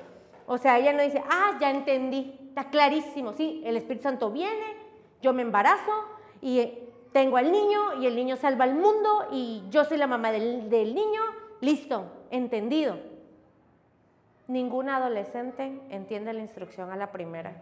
[0.46, 4.78] O sea, ella no dice, ah, ya entendí, está clarísimo, sí, el Espíritu Santo viene,
[5.20, 5.92] yo me embarazo
[6.40, 6.66] y
[7.12, 10.70] tengo al niño y el niño salva al mundo y yo soy la mamá del,
[10.70, 11.20] del niño,
[11.60, 13.12] listo, entendido.
[14.46, 17.52] Ningún adolescente entiende la instrucción a la primera.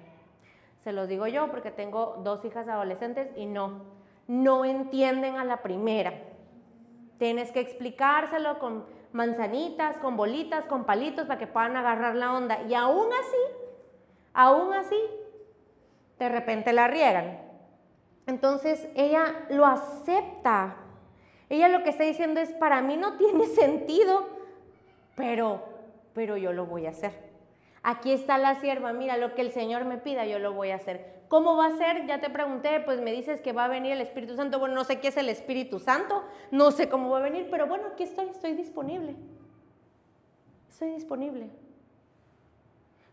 [0.80, 3.82] Se los digo yo porque tengo dos hijas adolescentes y no,
[4.26, 6.12] no entienden a la primera.
[7.18, 12.62] Tienes que explicárselo con manzanitas, con bolitas, con palitos para que puedan agarrar la onda.
[12.62, 13.56] Y aún así,
[14.32, 15.00] aún así,
[16.18, 17.38] de repente la riegan.
[18.26, 20.76] Entonces ella lo acepta.
[21.48, 24.26] Ella lo que está diciendo es, para mí no tiene sentido,
[25.14, 25.71] pero,
[26.14, 27.32] pero yo lo voy a hacer.
[27.82, 30.76] Aquí está la sierva, mira, lo que el Señor me pida, yo lo voy a
[30.76, 31.22] hacer.
[31.28, 32.06] ¿Cómo va a ser?
[32.06, 34.58] Ya te pregunté, pues me dices que va a venir el Espíritu Santo.
[34.58, 37.66] Bueno, no sé qué es el Espíritu Santo, no sé cómo va a venir, pero
[37.66, 39.16] bueno, aquí estoy, estoy disponible.
[40.68, 41.50] Estoy disponible.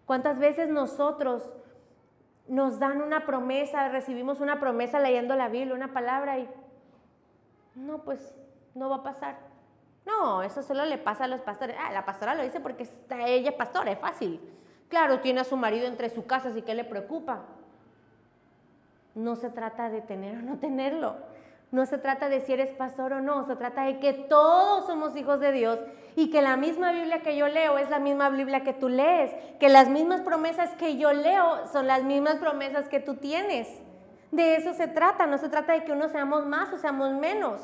[0.06, 1.54] ¿Cuántas veces nosotros
[2.48, 6.50] nos dan una promesa, recibimos una promesa leyendo la Biblia, una palabra y
[7.76, 8.36] no, pues
[8.76, 9.49] no va a pasar?
[10.10, 11.76] No, eso solo le pasa a los pastores.
[11.80, 14.40] Ah, la pastora lo dice porque está, ella pastora, es fácil.
[14.90, 17.42] Claro, tiene a su marido entre su casa, así que le preocupa.
[19.14, 21.16] No se trata de tener o no tenerlo.
[21.72, 25.16] No se trata de si eres pastor o no, se trata de que todos somos
[25.16, 25.80] hijos de Dios
[26.16, 29.32] y que la misma Biblia que yo leo es la misma Biblia que tú lees,
[29.60, 33.68] que las mismas promesas que yo leo son las mismas promesas que tú tienes.
[34.32, 37.62] De eso se trata, no se trata de que uno seamos más o seamos menos.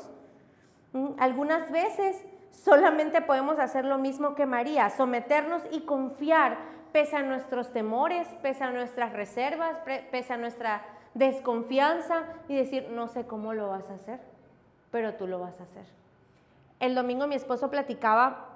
[0.92, 6.58] Mm, algunas veces solamente podemos hacer lo mismo que María, someternos y confiar
[6.92, 9.76] pese a nuestros temores, pese a nuestras reservas,
[10.10, 10.82] pese a nuestra
[11.14, 14.20] desconfianza y decir, no sé cómo lo vas a hacer,
[14.90, 15.84] pero tú lo vas a hacer.
[16.80, 18.48] El domingo mi esposo platicaba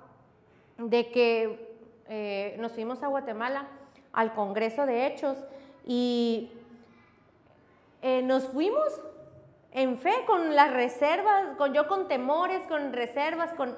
[0.78, 1.76] de que
[2.08, 3.66] eh, nos fuimos a Guatemala
[4.12, 5.38] al Congreso de Hechos
[5.86, 6.50] y
[8.02, 9.02] eh, nos fuimos
[9.72, 13.76] en fe con las reservas, con yo con temores, con reservas, con,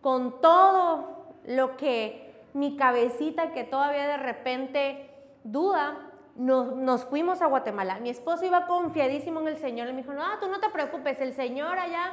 [0.00, 5.10] con todo lo que mi cabecita que todavía de repente
[5.44, 7.98] duda, nos, fuimos a Guatemala.
[8.00, 9.88] Mi esposo iba confiadísimo en el Señor.
[9.88, 12.12] me dijo, no, tú no te preocupes, el Señor allá,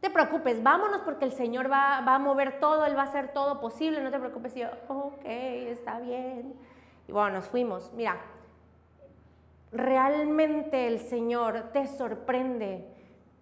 [0.00, 3.32] te preocupes, vámonos porque el Señor va, va a mover todo, Él va a hacer
[3.32, 4.56] todo posible, no te preocupes.
[4.56, 6.54] Y yo, ok, está bien.
[7.08, 7.92] Y bueno, nos fuimos.
[7.94, 8.18] Mira,
[9.72, 12.86] realmente el Señor te sorprende.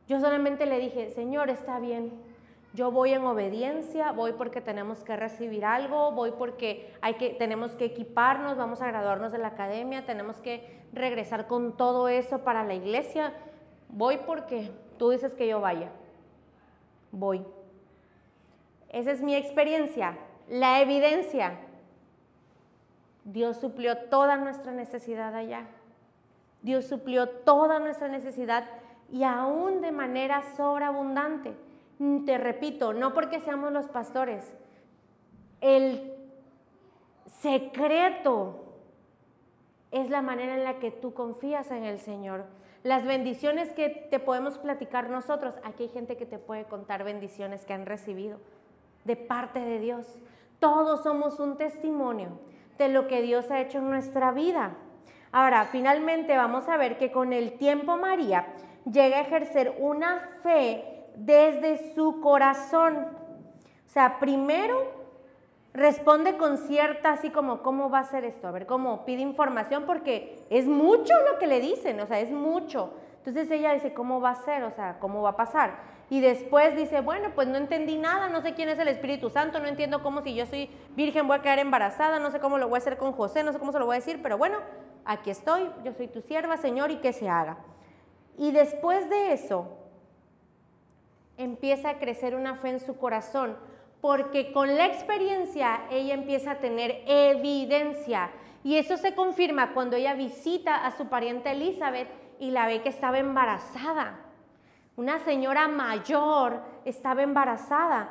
[0.06, 2.12] Yo solamente le dije, Señor, está bien,
[2.72, 7.72] yo voy en obediencia, voy porque tenemos que recibir algo, voy porque hay que, tenemos
[7.72, 12.62] que equiparnos, vamos a graduarnos de la academia, tenemos que regresar con todo eso para
[12.62, 13.32] la iglesia.
[13.88, 15.90] Voy porque tú dices que yo vaya.
[17.10, 17.44] Voy.
[18.88, 20.16] Esa es mi experiencia,
[20.48, 21.58] la evidencia.
[23.24, 25.66] Dios suplió toda nuestra necesidad allá.
[26.62, 28.64] Dios suplió toda nuestra necesidad
[29.10, 31.54] y aún de manera sobreabundante.
[32.24, 34.54] Te repito, no porque seamos los pastores,
[35.60, 36.14] el
[37.26, 38.64] secreto
[39.90, 42.44] es la manera en la que tú confías en el Señor.
[42.82, 47.66] Las bendiciones que te podemos platicar nosotros, aquí hay gente que te puede contar bendiciones
[47.66, 48.38] que han recibido
[49.04, 50.06] de parte de Dios.
[50.58, 52.38] Todos somos un testimonio
[52.78, 54.76] de lo que Dios ha hecho en nuestra vida.
[55.32, 58.46] Ahora, finalmente vamos a ver que con el tiempo María
[58.84, 62.96] llega a ejercer una fe desde su corazón.
[63.86, 65.00] O sea, primero
[65.72, 68.48] responde con cierta, así como, ¿cómo va a ser esto?
[68.48, 69.84] A ver, ¿cómo pide información?
[69.86, 72.92] Porque es mucho lo que le dicen, o sea, es mucho.
[73.18, 74.64] Entonces ella dice, ¿cómo va a ser?
[74.64, 75.78] O sea, ¿cómo va a pasar?
[76.08, 79.60] Y después dice, bueno, pues no entendí nada, no sé quién es el Espíritu Santo,
[79.60, 82.68] no entiendo cómo si yo soy virgen voy a quedar embarazada, no sé cómo lo
[82.68, 84.58] voy a hacer con José, no sé cómo se lo voy a decir, pero bueno,
[85.10, 87.58] aquí estoy, yo soy tu sierva, Señor, y que se haga.
[88.38, 89.66] Y después de eso,
[91.36, 93.56] empieza a crecer una fe en su corazón,
[94.00, 98.30] porque con la experiencia ella empieza a tener evidencia.
[98.62, 102.88] Y eso se confirma cuando ella visita a su pariente Elizabeth y la ve que
[102.88, 104.20] estaba embarazada.
[104.96, 108.10] Una señora mayor estaba embarazada.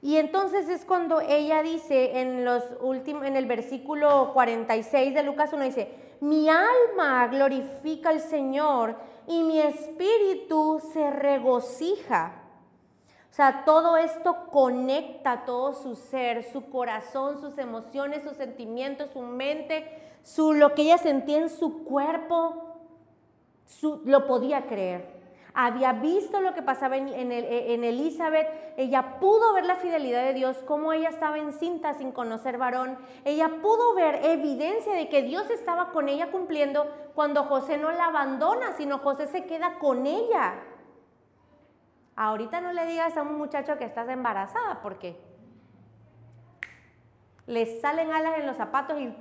[0.00, 5.64] Y entonces es cuando ella dice en, los en el versículo 46 de Lucas 1,
[5.64, 12.42] dice, mi alma glorifica al Señor y mi espíritu se regocija.
[13.30, 19.20] O sea, todo esto conecta todo su ser, su corazón, sus emociones, sus sentimientos, su
[19.20, 19.86] mente,
[20.22, 22.74] su, lo que ella sentía en su cuerpo,
[24.04, 25.17] lo podía creer
[25.54, 30.56] había visto lo que pasaba en, en, Elizabeth, ella pudo ver la fidelidad de Dios,
[30.66, 35.90] cómo ella estaba encinta sin conocer varón, ella pudo ver evidencia de que Dios estaba
[35.90, 40.54] con ella cumpliendo cuando José no la abandona, sino José se queda con ella.
[42.14, 45.16] Ahorita no le digas a un muchacho que estás embarazada porque
[47.46, 49.14] le salen alas en los zapatos y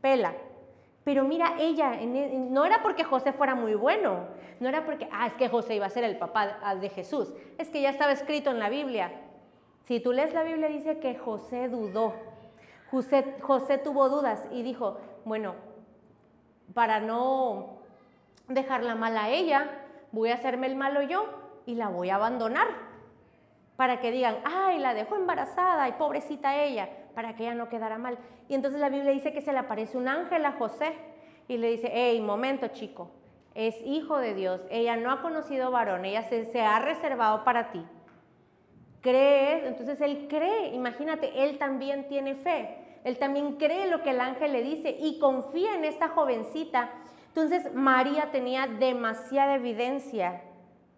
[0.00, 0.34] pela.
[1.08, 4.26] Pero mira, ella, e, no era porque José fuera muy bueno,
[4.60, 7.32] no era porque, ah, es que José iba a ser el papá ah, de Jesús,
[7.56, 9.10] es que ya estaba escrito en la Biblia.
[9.84, 12.12] Si tú lees la Biblia dice que José dudó,
[12.90, 15.54] José, José tuvo dudas y dijo, bueno,
[16.74, 17.78] para no
[18.46, 19.66] dejarla mal a ella,
[20.12, 21.24] voy a hacerme el malo yo
[21.64, 22.68] y la voy a abandonar.
[23.78, 27.96] Para que digan, ay, la dejó embarazada y pobrecita ella para que ella no quedara
[27.96, 28.18] mal.
[28.48, 30.94] Y entonces la Biblia dice que se le aparece un ángel a José
[31.46, 33.12] y le dice, hey, momento chico,
[33.54, 37.86] es hijo de Dios, ella no ha conocido varón, ella se, ha reservado para ti.
[39.00, 39.62] ¿Crees?
[39.64, 44.54] Entonces él cree, imagínate, él también tiene fe, él también cree lo que el ángel
[44.54, 46.90] le dice y confía en esta jovencita.
[47.28, 50.42] Entonces María tenía demasiada evidencia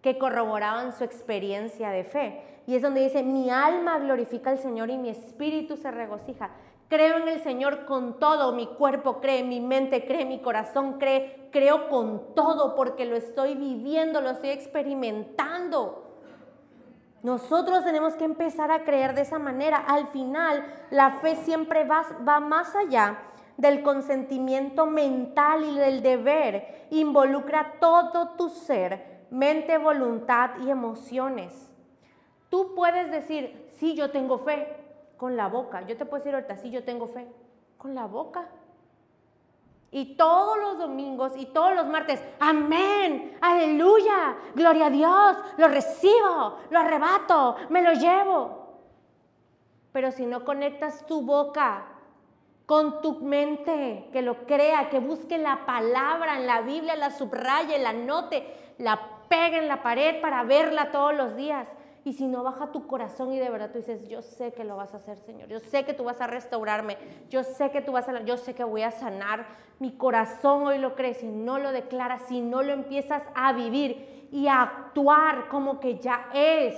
[0.01, 2.41] que corroboraban su experiencia de fe.
[2.67, 6.51] Y es donde dice, mi alma glorifica al Señor y mi espíritu se regocija.
[6.87, 11.47] Creo en el Señor con todo, mi cuerpo cree, mi mente cree, mi corazón cree,
[11.51, 16.19] creo con todo porque lo estoy viviendo, lo estoy experimentando.
[17.23, 19.77] Nosotros tenemos que empezar a creer de esa manera.
[19.77, 23.19] Al final, la fe siempre va, va más allá
[23.57, 26.87] del consentimiento mental y del deber.
[26.89, 31.71] Involucra todo tu ser, mente, voluntad y emociones.
[32.49, 34.77] Tú puedes decir, sí, yo tengo fe
[35.17, 35.81] con la boca.
[35.87, 37.27] Yo te puedo decir ahorita, sí, yo tengo fe
[37.77, 38.47] con la boca.
[39.89, 46.59] Y todos los domingos y todos los martes, amén, aleluya, gloria a Dios, lo recibo,
[46.69, 48.77] lo arrebato, me lo llevo.
[49.91, 51.87] Pero si no conectas tu boca
[52.65, 57.77] con tu mente, que lo crea, que busque la palabra en la Biblia, la subraye,
[57.77, 61.65] la note, la pegue en la pared para verla todos los días.
[62.03, 64.75] Y si no baja tu corazón y de verdad tú dices, yo sé que lo
[64.75, 65.47] vas a hacer, Señor.
[65.47, 66.97] Yo sé que tú vas a restaurarme.
[67.29, 69.45] Yo sé que tú vas a, yo sé que voy a sanar.
[69.79, 71.13] Mi corazón hoy lo cree.
[71.13, 75.99] Si no lo declaras, si no lo empiezas a vivir y a actuar como que
[75.99, 76.75] ya es.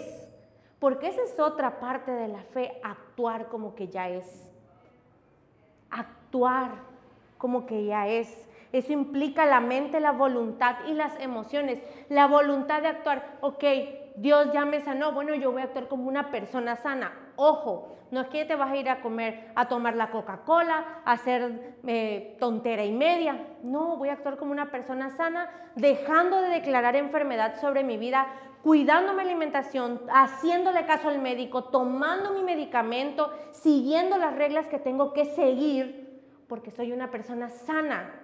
[0.80, 4.52] Porque esa es otra parte de la fe, actuar como que ya es.
[5.90, 6.72] Actuar
[7.38, 8.30] como que ya es.
[8.74, 11.80] Eso implica la mente, la voluntad y las emociones.
[12.10, 13.64] La voluntad de actuar, ok,
[14.16, 17.14] Dios ya me sanó, bueno, yo voy a actuar como una persona sana.
[17.36, 21.12] Ojo, no es que te vas a ir a comer, a tomar la Coca-Cola, a
[21.12, 23.46] hacer eh, tontera y media.
[23.62, 28.26] No, voy a actuar como una persona sana, dejando de declarar enfermedad sobre mi vida,
[28.64, 35.14] cuidando mi alimentación, haciéndole caso al médico, tomando mi medicamento, siguiendo las reglas que tengo
[35.14, 38.23] que seguir, porque soy una persona sana.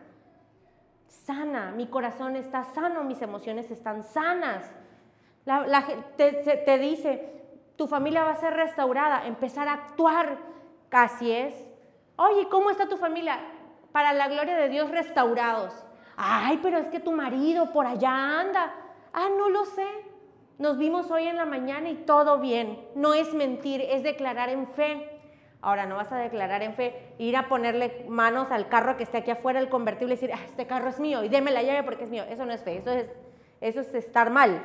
[1.30, 4.68] Sana, mi corazón está sano, mis emociones están sanas.
[5.46, 5.86] La,
[6.18, 7.44] te, te dice,
[7.76, 10.40] tu familia va a ser restaurada, empezar a actuar,
[10.90, 11.54] casi es.
[12.16, 13.38] Oye, ¿cómo está tu familia?
[13.92, 15.72] Para la gloria de Dios, restaurados.
[16.18, 18.74] Ay, pero es que tu marido por allá anda.
[19.14, 19.88] Ah, no lo sé.
[20.58, 22.88] Nos vimos hoy en la mañana y todo bien.
[22.96, 25.19] No es mentir, es declarar en fe.
[25.62, 29.18] Ahora, no vas a declarar en fe, ir a ponerle manos al carro que esté
[29.18, 31.84] aquí afuera, el convertible, y decir, ah, este carro es mío y déme la llave
[31.84, 32.24] porque es mío.
[32.30, 33.08] Eso no es fe, eso es,
[33.60, 34.62] eso es estar mal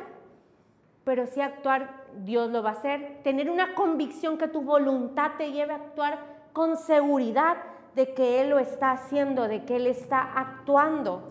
[1.05, 3.21] pero si actuar, Dios lo va a hacer.
[3.23, 6.19] Tener una convicción que tu voluntad te lleve a actuar
[6.53, 7.59] con seguridad
[7.95, 11.31] de que Él lo está haciendo, de que Él está actuando.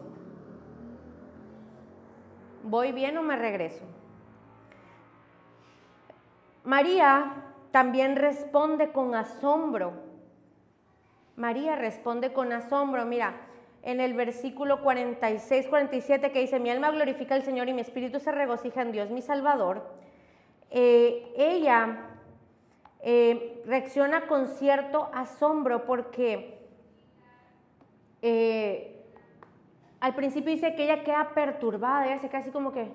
[2.63, 3.83] ¿Voy bien o me regreso?
[6.63, 7.33] María
[7.73, 9.93] también responde con asombro.
[11.35, 13.03] María responde con asombro.
[13.03, 13.33] Mira,
[13.81, 18.19] en el versículo 46, 47 que dice, mi alma glorifica al Señor y mi espíritu
[18.19, 19.89] se regocija en Dios mi Salvador,
[20.69, 22.09] eh, ella
[23.01, 26.59] eh, reacciona con cierto asombro porque
[28.21, 29.03] eh,
[29.99, 32.91] al principio dice que ella queda perturbada, ella se queda así como que,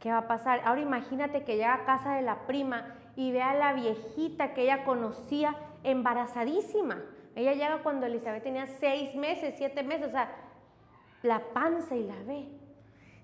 [0.00, 0.62] ¿qué va a pasar?
[0.64, 4.62] Ahora imagínate que llega a casa de la prima y ve a la viejita que
[4.62, 7.02] ella conocía embarazadísima.
[7.34, 10.30] Ella llega cuando Elizabeth tenía seis meses, siete meses, o sea,
[11.24, 12.46] la panza y la ve.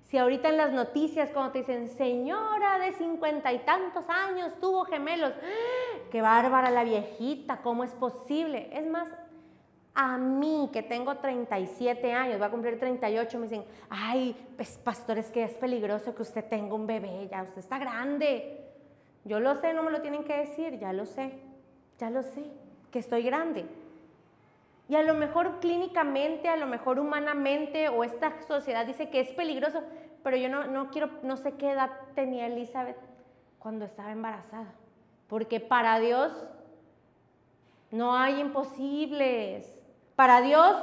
[0.03, 4.84] Si ahorita en las noticias cuando te dicen, señora de cincuenta y tantos años tuvo
[4.84, 5.99] gemelos, ¡ah!
[6.11, 8.70] qué bárbara la viejita, ¿cómo es posible?
[8.72, 9.09] Es más,
[9.95, 15.18] A mí, que tengo 37 años, va a cumplir 38, me dicen, ay, pues, pastor,
[15.18, 18.74] es que es peligroso que usted tenga un bebé, ya usted está grande.
[19.25, 21.33] Yo lo sé, no me lo tienen que decir, ya lo sé,
[21.99, 22.45] ya lo sé,
[22.91, 23.66] que estoy grande.
[24.89, 29.31] Y a lo mejor clínicamente, a lo mejor humanamente, o esta sociedad dice que es
[29.31, 29.83] peligroso,
[30.22, 32.99] pero yo no, no quiero, no sé qué edad tenía Elizabeth
[33.59, 34.75] cuando estaba embarazada.
[35.29, 36.33] Porque para Dios
[37.91, 39.81] no hay imposibles.
[40.16, 40.77] Para Dios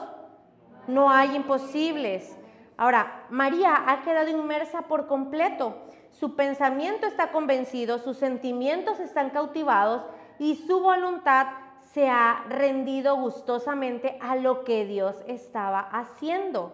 [0.88, 2.38] no hay imposibles.
[2.78, 5.76] Ahora, María ha quedado inmersa por completo.
[6.12, 10.04] Su pensamiento está convencido, sus sentimientos están cautivados
[10.40, 11.48] y su voluntad
[11.94, 16.74] se ha rendido gustosamente a lo que Dios estaba haciendo.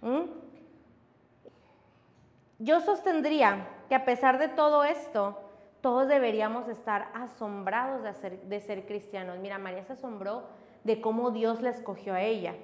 [0.00, 0.22] ¿Mm?
[2.58, 5.38] Yo sostendría que a pesar de todo esto,
[5.80, 9.38] todos deberíamos estar asombrados de de ser cristianos.
[9.38, 10.44] Mira, María se asombró
[10.84, 12.54] de cómo Dios la escogió a ella.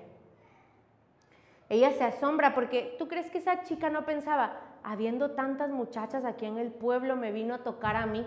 [1.68, 6.44] Ella se asombra porque tú crees que esa chica no pensaba, habiendo tantas muchachas aquí
[6.44, 8.24] en el pueblo, me vino a tocar a mí.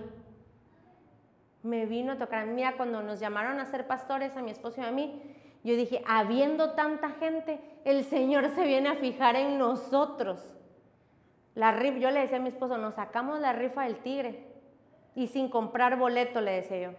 [1.62, 2.54] Me vino a tocar a mí.
[2.54, 5.22] Mira, cuando nos llamaron a ser pastores, a mi esposo y a mí,
[5.64, 10.52] yo dije, habiendo tanta gente, el Señor se viene a fijar en nosotros.
[11.54, 14.48] La rifa, yo le decía a mi esposo, nos sacamos la rifa del tigre
[15.14, 16.92] y sin comprar boleto, le decía yo.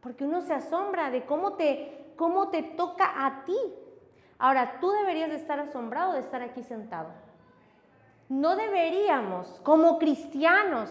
[0.00, 3.58] Porque uno se asombra de cómo te, cómo te toca a ti.
[4.38, 7.08] Ahora, tú deberías de estar asombrado de estar aquí sentado.
[8.28, 10.90] No deberíamos, como cristianos,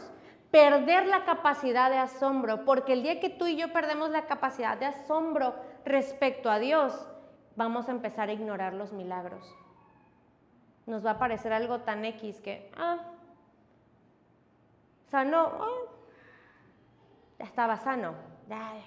[0.51, 4.77] perder la capacidad de asombro, porque el día que tú y yo perdemos la capacidad
[4.77, 7.07] de asombro respecto a Dios,
[7.55, 9.55] vamos a empezar a ignorar los milagros
[10.87, 12.97] nos va a parecer algo tan X que, ah,
[15.11, 15.91] sano, ah,
[17.37, 18.15] ya estaba sano.
[18.49, 18.81] Ay,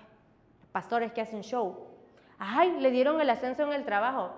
[0.73, 1.89] pastores que hacen show.
[2.39, 4.31] Ay, le dieron el ascenso en el trabajo.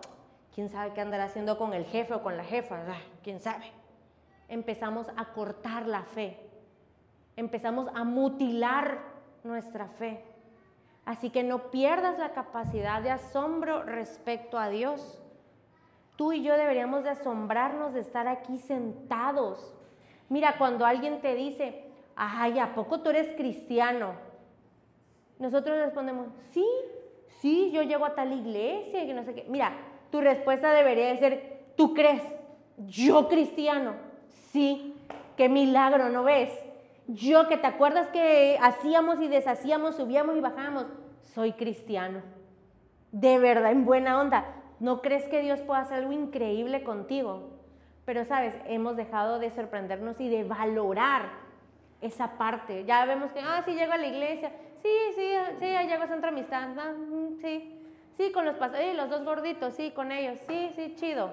[0.53, 2.81] ¿Quién sabe qué andará haciendo con el jefe o con la jefa?
[3.23, 3.73] ¿Quién sabe?
[4.53, 6.37] Empezamos a cortar la fe.
[7.37, 8.99] Empezamos a mutilar
[9.45, 10.23] nuestra fe.
[11.07, 15.19] Así que no pierdas la capacidad de asombro respecto a Dios.
[16.17, 19.75] Tú y yo deberíamos de asombrarnos de estar aquí sentados.
[20.29, 24.13] Mira, cuando alguien te dice, ay, ¿a poco tú eres cristiano?
[25.39, 26.67] Nosotros respondemos, sí,
[27.41, 29.47] sí, yo llego a tal iglesia y no sé qué.
[29.49, 29.73] Mira,
[30.11, 32.23] tu respuesta debería de ser, ¿tú crees?
[32.77, 34.12] ¿Yo cristiano?
[34.53, 34.95] Sí,
[35.39, 36.51] qué milagro, ¿no ves?
[37.07, 40.87] Yo que te acuerdas que hacíamos y deshacíamos, subíamos y bajábamos,
[41.23, 42.21] soy cristiano.
[43.13, 44.45] De verdad, en buena onda.
[44.79, 47.49] ¿No crees que Dios pueda hacer algo increíble contigo?
[48.05, 51.31] Pero sabes, hemos dejado de sorprendernos y de valorar
[52.03, 52.85] esa parte.
[52.85, 54.53] Ya vemos que, ah, sí, llego a la iglesia.
[54.83, 55.31] Sí, sí,
[55.61, 56.79] sí, llego a Centro Amistad.
[56.79, 57.81] Ah, mm, sí,
[58.19, 60.39] sí, con los pastores, los dos gorditos, sí, con ellos.
[60.47, 61.31] Sí, sí, chido.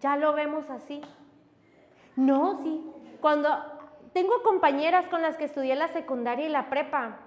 [0.00, 1.00] Ya lo vemos así.
[2.16, 2.84] No, sí.
[3.20, 3.48] Cuando
[4.12, 7.18] tengo compañeras con las que estudié la secundaria y la prepa,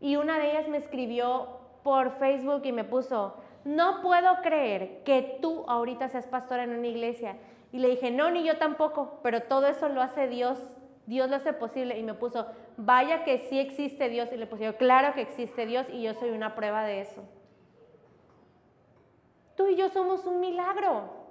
[0.00, 5.38] y una de ellas me escribió por Facebook y me puso, no puedo creer que
[5.40, 7.36] tú ahorita seas pastora en una iglesia.
[7.72, 10.58] Y le dije, no, ni yo tampoco, pero todo eso lo hace Dios.
[11.06, 11.98] Dios lo hace posible.
[11.98, 12.46] Y me puso,
[12.76, 14.28] vaya que sí existe Dios.
[14.32, 17.22] Y le puse, claro que existe Dios y yo soy una prueba de eso.
[19.56, 21.21] Tú y yo somos un milagro.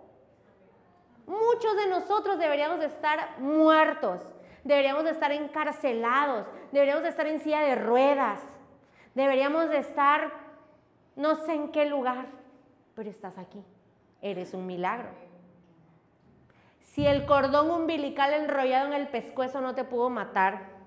[1.25, 4.21] Muchos de nosotros deberíamos de estar muertos,
[4.63, 8.39] deberíamos de estar encarcelados, deberíamos de estar en silla de ruedas,
[9.13, 10.31] deberíamos de estar
[11.15, 12.25] no sé en qué lugar,
[12.95, 13.63] pero estás aquí.
[14.21, 15.09] Eres un milagro.
[16.79, 20.80] Si el cordón umbilical enrollado en el pescuezo no te pudo matar,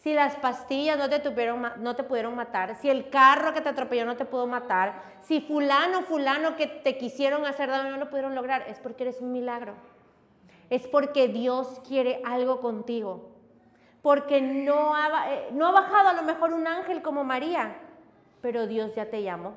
[0.00, 3.68] si las pastillas no te, tuvieron, no te pudieron matar, si el carro que te
[3.68, 8.08] atropelló no te pudo matar, si fulano, fulano que te quisieron hacer daño no lo
[8.08, 9.74] pudieron lograr, es porque eres un milagro.
[10.70, 13.28] Es porque Dios quiere algo contigo.
[14.00, 17.76] Porque no ha, eh, no ha bajado a lo mejor un ángel como María,
[18.40, 19.52] pero Dios ya te llamó.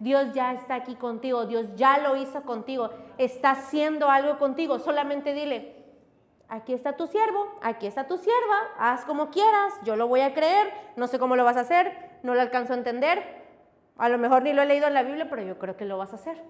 [0.00, 4.80] Dios ya está aquí contigo, Dios ya lo hizo contigo, está haciendo algo contigo.
[4.80, 5.79] Solamente dile,
[6.50, 10.34] aquí está tu siervo, aquí está tu sierva, haz como quieras, yo lo voy a
[10.34, 13.40] creer, no sé cómo lo vas a hacer, no lo alcanzo a entender,
[13.96, 15.98] a lo mejor ni lo he leído en la Biblia, pero yo creo que lo
[15.98, 16.42] vas a hacer.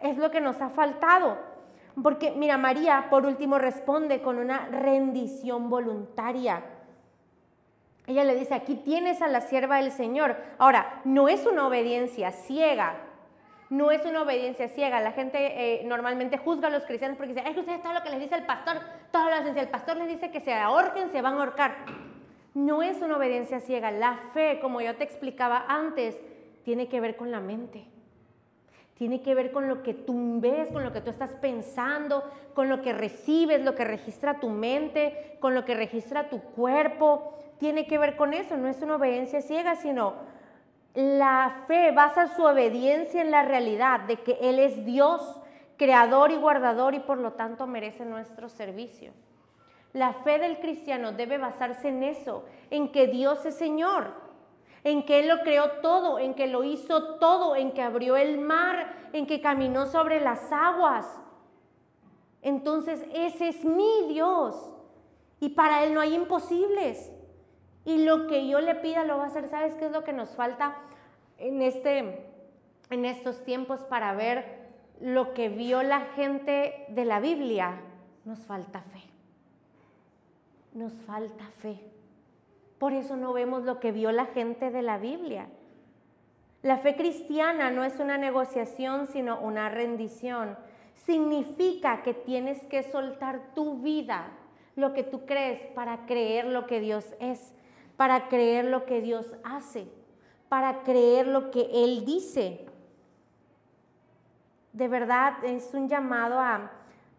[0.00, 1.38] Es lo que nos ha faltado.
[2.02, 6.64] Porque mira, María por último responde con una rendición voluntaria.
[8.06, 10.36] Ella le dice, aquí tienes a la sierva del Señor.
[10.58, 12.96] Ahora, no es una obediencia ciega.
[13.70, 15.00] No es una obediencia ciega.
[15.00, 18.02] La gente eh, normalmente juzga a los cristianos porque dice, es que ustedes todo lo
[18.02, 18.80] que les dice el pastor,
[19.12, 19.54] todo lo hacen.
[19.54, 21.76] Si el pastor les dice que se ahorquen, se van a ahorcar.
[22.52, 23.92] No es una obediencia ciega.
[23.92, 26.18] La fe, como yo te explicaba antes,
[26.64, 27.86] tiene que ver con la mente.
[28.94, 32.68] Tiene que ver con lo que tú ves, con lo que tú estás pensando, con
[32.68, 37.38] lo que recibes, lo que registra tu mente, con lo que registra tu cuerpo.
[37.58, 40.14] Tiene que ver con eso, no es una obediencia ciega, sino
[40.94, 45.40] la fe basa su obediencia en la realidad de que Él es Dios,
[45.76, 49.12] creador y guardador y por lo tanto merece nuestro servicio.
[49.92, 54.12] La fe del cristiano debe basarse en eso, en que Dios es Señor,
[54.84, 58.38] en que Él lo creó todo, en que lo hizo todo, en que abrió el
[58.38, 61.06] mar, en que caminó sobre las aguas.
[62.42, 64.72] Entonces ese es mi Dios
[65.40, 67.12] y para Él no hay imposibles.
[67.90, 69.48] Y lo que yo le pida lo va a hacer.
[69.48, 70.76] ¿Sabes qué es lo que nos falta
[71.38, 72.24] en, este,
[72.88, 74.60] en estos tiempos para ver
[75.00, 77.80] lo que vio la gente de la Biblia?
[78.24, 79.02] Nos falta fe.
[80.72, 81.80] Nos falta fe.
[82.78, 85.48] Por eso no vemos lo que vio la gente de la Biblia.
[86.62, 90.56] La fe cristiana no es una negociación, sino una rendición.
[90.94, 94.28] Significa que tienes que soltar tu vida,
[94.76, 97.52] lo que tú crees, para creer lo que Dios es,
[98.00, 99.86] para creer lo que Dios hace,
[100.48, 102.64] para creer lo que Él dice.
[104.72, 106.70] De verdad es un llamado a,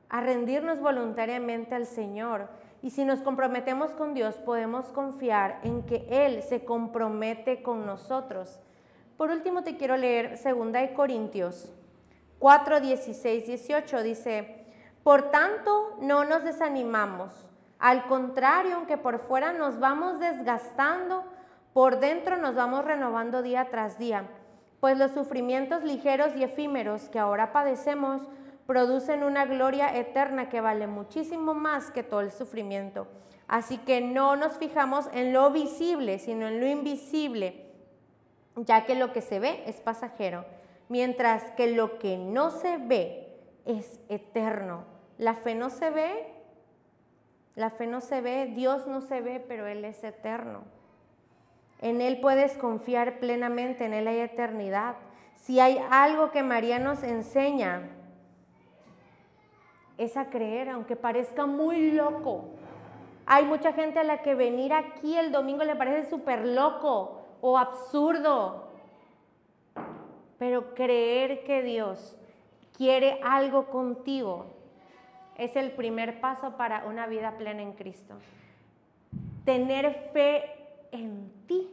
[0.10, 2.50] a rendirnos voluntariamente al Señor
[2.82, 8.60] y si nos comprometemos con Dios, podemos confiar en que Él se compromete con nosotros.
[9.18, 11.72] Por último, te quiero leer 2 Corintios
[12.40, 14.02] 4, 16, 18.
[14.02, 14.66] Dice,
[15.04, 17.51] por tanto, no nos desanimamos.
[17.82, 21.26] Al contrario, aunque por fuera nos vamos desgastando,
[21.74, 24.26] por dentro nos vamos renovando día tras día.
[24.80, 28.22] Pues los sufrimientos ligeros y efímeros que ahora padecemos
[28.68, 33.08] producen una gloria eterna que vale muchísimo más que todo el sufrimiento.
[33.48, 37.66] Así que no nos fijamos en lo visible, sino en lo invisible,
[38.58, 40.46] ya que lo que se ve es pasajero,
[40.88, 44.86] mientras que lo que no se ve es eterno.
[45.18, 46.31] La fe no se ve,
[47.56, 50.62] la fe no se ve, Dios no se ve, pero Él es eterno.
[51.80, 54.95] En Él puedes confiar plenamente, en Él hay eternidad.
[55.36, 57.89] Si hay algo que María nos enseña,
[59.97, 62.45] es a creer, aunque parezca muy loco.
[63.26, 67.58] Hay mucha gente a la que venir aquí el domingo le parece súper loco o
[67.58, 68.70] absurdo.
[70.39, 72.18] Pero creer que Dios
[72.76, 74.61] quiere algo contigo
[75.38, 78.16] es el primer paso para una vida plena en Cristo.
[79.46, 80.44] Tener fe
[80.92, 81.70] en ti,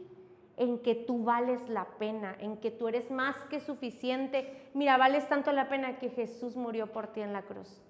[0.57, 4.69] en que tú vales la pena, en que tú eres más que suficiente.
[4.73, 7.81] Mira, vales tanto la pena que Jesús murió por ti en la cruz.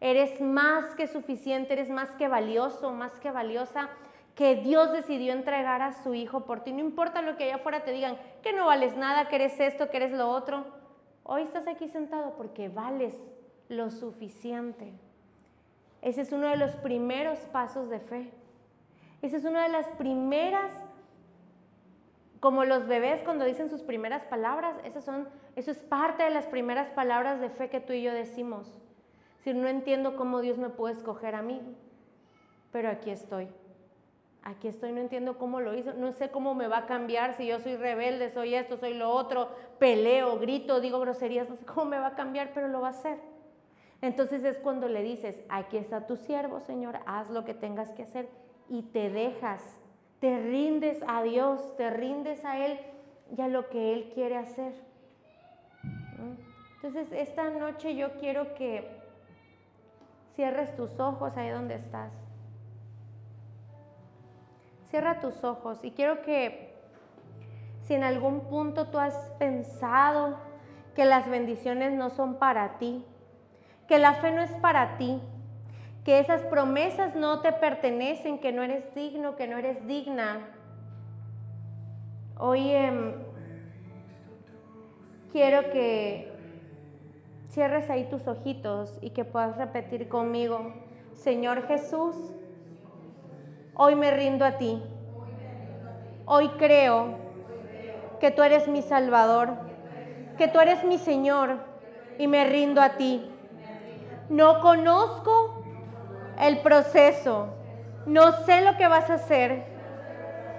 [0.00, 3.88] Eres más que suficiente, eres más que valioso, más que valiosa,
[4.34, 6.72] que Dios decidió entregar a su Hijo por ti.
[6.72, 9.90] No importa lo que allá afuera te digan, que no vales nada, que eres esto,
[9.90, 10.64] que eres lo otro.
[11.24, 13.14] Hoy estás aquí sentado porque vales
[13.68, 14.92] lo suficiente.
[16.02, 18.30] Ese es uno de los primeros pasos de fe.
[19.22, 20.72] Esa es una de las primeras,
[22.40, 26.46] como los bebés cuando dicen sus primeras palabras, esas son, eso es parte de las
[26.46, 28.72] primeras palabras de fe que tú y yo decimos
[29.54, 31.60] no entiendo cómo Dios me puede escoger a mí,
[32.72, 33.48] pero aquí estoy.
[34.42, 37.46] Aquí estoy, no entiendo cómo lo hizo, no sé cómo me va a cambiar si
[37.46, 41.86] yo soy rebelde, soy esto, soy lo otro, peleo, grito, digo groserías, no sé cómo
[41.86, 43.18] me va a cambiar, pero lo va a hacer.
[44.00, 48.04] Entonces es cuando le dices, aquí está tu siervo, Señor, haz lo que tengas que
[48.04, 48.28] hacer
[48.68, 49.62] y te dejas,
[50.20, 52.78] te rindes a Dios, te rindes a Él
[53.36, 54.72] y a lo que Él quiere hacer.
[55.82, 56.48] ¿Mm?
[56.76, 58.88] Entonces esta noche yo quiero que
[60.34, 62.12] cierres tus ojos ahí donde estás.
[64.90, 66.72] Cierra tus ojos y quiero que
[67.82, 70.38] si en algún punto tú has pensado
[70.94, 73.04] que las bendiciones no son para ti,
[73.88, 75.18] que la fe no es para ti,
[76.04, 80.40] que esas promesas no te pertenecen, que no eres digno, que no eres digna.
[82.38, 83.14] Hoy em,
[85.32, 86.30] quiero que
[87.48, 90.74] cierres ahí tus ojitos y que puedas repetir conmigo,
[91.14, 92.14] Señor Jesús,
[93.74, 94.82] hoy me rindo a ti.
[96.26, 97.16] Hoy creo
[98.20, 99.54] que tú eres mi Salvador,
[100.36, 101.56] que tú eres mi Señor
[102.18, 103.32] y me rindo a ti.
[104.28, 105.62] No conozco
[106.38, 107.48] el proceso,
[108.04, 109.64] no sé lo que vas a hacer,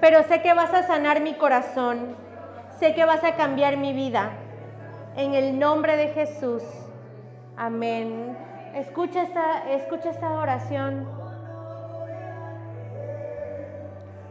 [0.02, 2.16] pero sé que vas a sanar mi corazón,
[2.80, 4.32] sé que vas a cambiar mi vida.
[5.16, 6.64] En el nombre de Jesús.
[7.58, 8.38] Amén.
[8.74, 11.08] Escucha esta, escucha esta oración.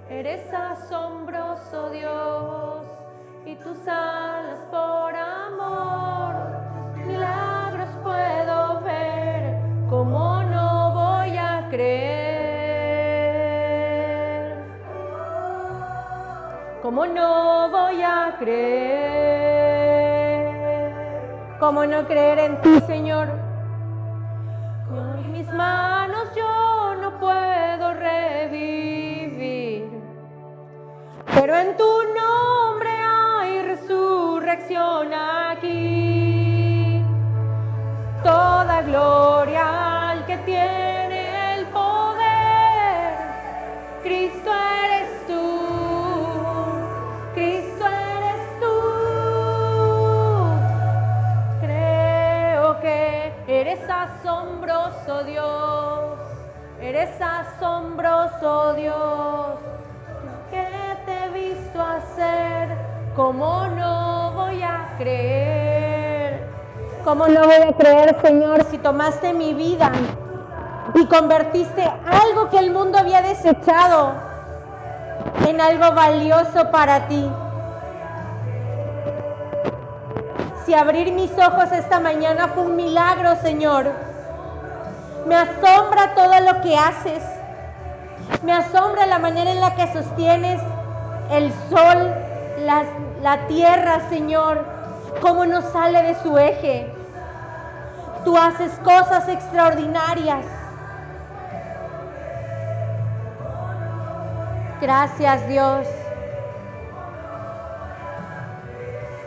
[0.08, 2.86] Eres asombroso Dios
[3.44, 4.27] y tus alas
[16.98, 18.50] Como no voy a creer.
[21.60, 23.28] Como no creer en ti, Señor.
[24.88, 29.88] Con mis manos yo no puedo revivir,
[31.36, 37.00] pero en tu nombre hay resurrección aquí.
[38.24, 39.77] Toda gloria
[56.98, 59.60] Eres asombroso Dios.
[60.50, 60.66] Que
[61.06, 62.76] te he visto hacer.
[63.14, 66.50] ¿Cómo no voy a creer?
[67.04, 69.92] ¿Cómo no voy a creer, Señor, si tomaste mi vida
[70.92, 74.14] y convertiste algo que el mundo había desechado
[75.46, 77.30] en algo valioso para ti?
[80.66, 84.07] Si abrir mis ojos esta mañana fue un milagro, Señor.
[85.26, 87.22] Me asombra todo lo que haces.
[88.42, 90.60] Me asombra la manera en la que sostienes
[91.30, 92.14] el sol,
[92.64, 92.84] la,
[93.22, 94.64] la tierra, Señor,
[95.20, 96.92] cómo no sale de su eje.
[98.24, 100.44] Tú haces cosas extraordinarias.
[104.80, 105.86] Gracias Dios.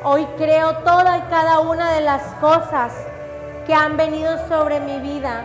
[0.04, 2.92] Hoy creo toda y cada una de las cosas
[3.68, 5.44] que han venido sobre mi vida.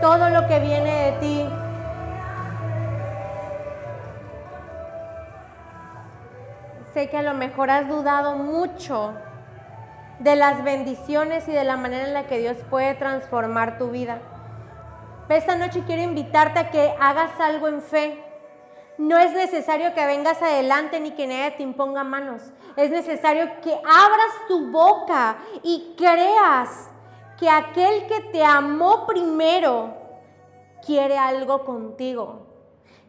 [0.00, 1.48] Todo lo que viene de ti.
[6.94, 9.14] Sé que a lo mejor has dudado mucho
[10.20, 14.18] de las bendiciones y de la manera en la que Dios puede transformar tu vida.
[15.28, 18.24] Esta noche quiero invitarte a que hagas algo en fe.
[18.98, 22.42] No es necesario que vengas adelante ni que nadie te imponga manos.
[22.76, 26.90] Es necesario que abras tu boca y creas
[27.38, 29.94] que aquel que te amó primero
[30.84, 32.46] quiere algo contigo.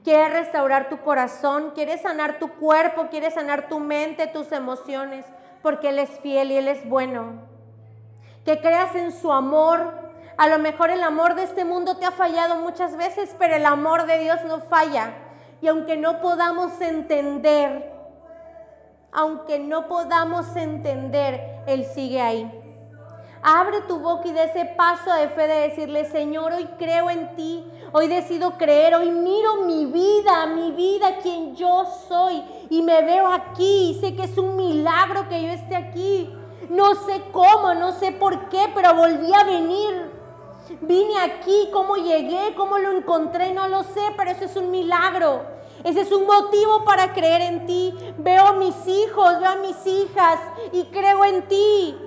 [0.04, 5.26] Quiere restaurar tu corazón, quiere sanar tu cuerpo, quiere sanar tu mente, tus emociones,
[5.62, 7.42] porque Él es fiel y Él es bueno.
[8.46, 9.94] Que creas en su amor.
[10.38, 13.66] A lo mejor el amor de este mundo te ha fallado muchas veces, pero el
[13.66, 15.14] amor de Dios no falla.
[15.62, 17.92] Y aunque no podamos entender,
[19.12, 22.59] aunque no podamos entender, Él sigue ahí.
[23.42, 27.36] Abre tu boca y de ese paso de fe de decirle, Señor, hoy creo en
[27.38, 33.02] ti, hoy decido creer, hoy miro mi vida, mi vida, quien yo soy, y me
[33.02, 36.36] veo aquí, y sé que es un milagro que yo esté aquí.
[36.70, 40.12] No sé cómo, no sé por qué, pero volví a venir.
[40.82, 45.44] Vine aquí, cómo llegué, cómo lo encontré, no lo sé, pero eso es un milagro.
[45.84, 47.98] Ese es un motivo para creer en ti.
[48.18, 50.40] Veo a mis hijos, veo a mis hijas
[50.74, 51.98] y creo en ti.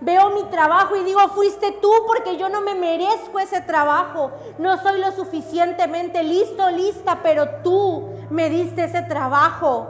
[0.00, 4.30] Veo mi trabajo y digo, fuiste tú porque yo no me merezco ese trabajo.
[4.58, 9.88] No soy lo suficientemente listo, lista, pero tú me diste ese trabajo.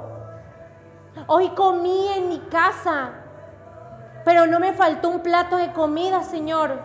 [1.26, 3.14] Hoy comí en mi casa,
[4.24, 6.78] pero no me faltó un plato de comida, Señor.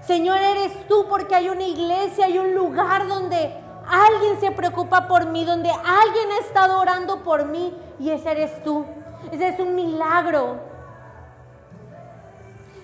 [0.00, 3.54] Señor, eres tú porque hay una iglesia, hay un lugar donde
[3.86, 8.62] alguien se preocupa por mí, donde alguien ha estado orando por mí y ese eres
[8.62, 8.86] tú.
[9.30, 10.67] Ese es un milagro.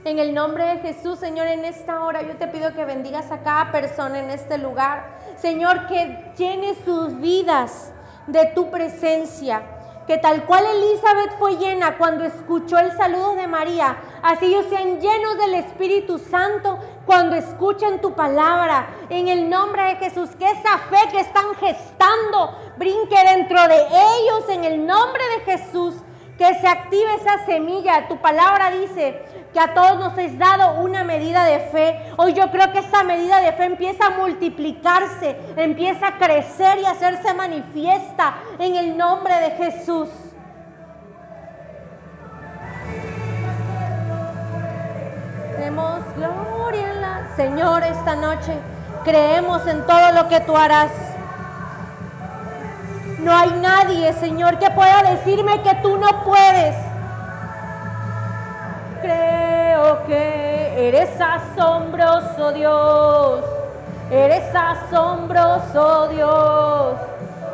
[0.05, 3.39] En el nombre de Jesús, Señor, en esta hora yo te pido que bendigas a
[3.39, 5.19] cada persona en este lugar.
[5.37, 7.91] Señor, que llene sus vidas
[8.27, 9.63] de tu presencia.
[10.07, 15.01] Que tal cual Elizabeth fue llena cuando escuchó el saludo de María, así ellos sean
[15.01, 18.89] llenos del Espíritu Santo cuando escuchen tu palabra.
[19.09, 24.51] En el nombre de Jesús, que esa fe que están gestando brinque dentro de ellos
[24.51, 25.95] en el nombre de Jesús
[26.39, 28.09] que se active esa semilla.
[28.09, 29.23] Tu palabra dice
[29.55, 32.13] que a todos nos es dado una medida de fe.
[32.17, 36.85] Hoy yo creo que esa medida de fe empieza a multiplicarse, empieza a crecer y
[36.85, 40.09] a hacerse manifiesta en el nombre de Jesús.
[45.57, 48.59] Demos gloria en la Señor esta noche.
[49.05, 50.91] Creemos en todo lo que tú harás.
[53.21, 56.75] No hay nadie, Señor, que pueda decirme que tú no puedes.
[59.05, 63.45] Creo que eres asombroso, Dios.
[64.11, 66.95] Eres asombroso, Dios.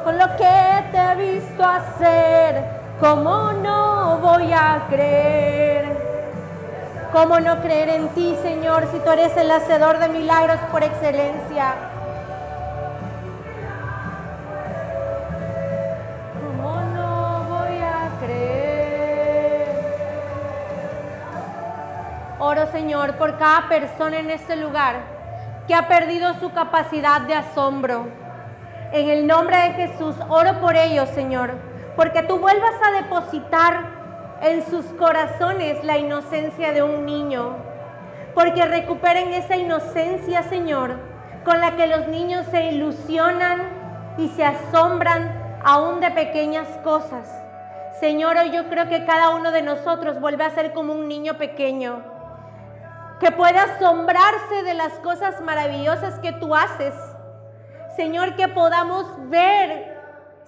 [0.05, 5.87] Con lo que te he visto hacer, ¿Cómo no voy a creer?
[7.11, 11.77] ¿Cómo no creer en ti, Señor, si tú eres el hacedor de milagros por excelencia?
[22.81, 25.03] Señor, por cada persona en este lugar
[25.67, 28.07] que ha perdido su capacidad de asombro.
[28.91, 31.51] En el nombre de Jesús, oro por ellos, Señor,
[31.95, 33.85] porque tú vuelvas a depositar
[34.41, 37.55] en sus corazones la inocencia de un niño,
[38.35, 40.97] porque recuperen esa inocencia, Señor,
[41.45, 43.61] con la que los niños se ilusionan
[44.17, 47.29] y se asombran aún de pequeñas cosas.
[48.01, 51.35] Señor, hoy yo creo que cada uno de nosotros vuelve a ser como un niño
[51.37, 52.10] pequeño,
[53.21, 56.95] que pueda asombrarse de las cosas maravillosas que tú haces.
[57.97, 60.01] Señor, que podamos ver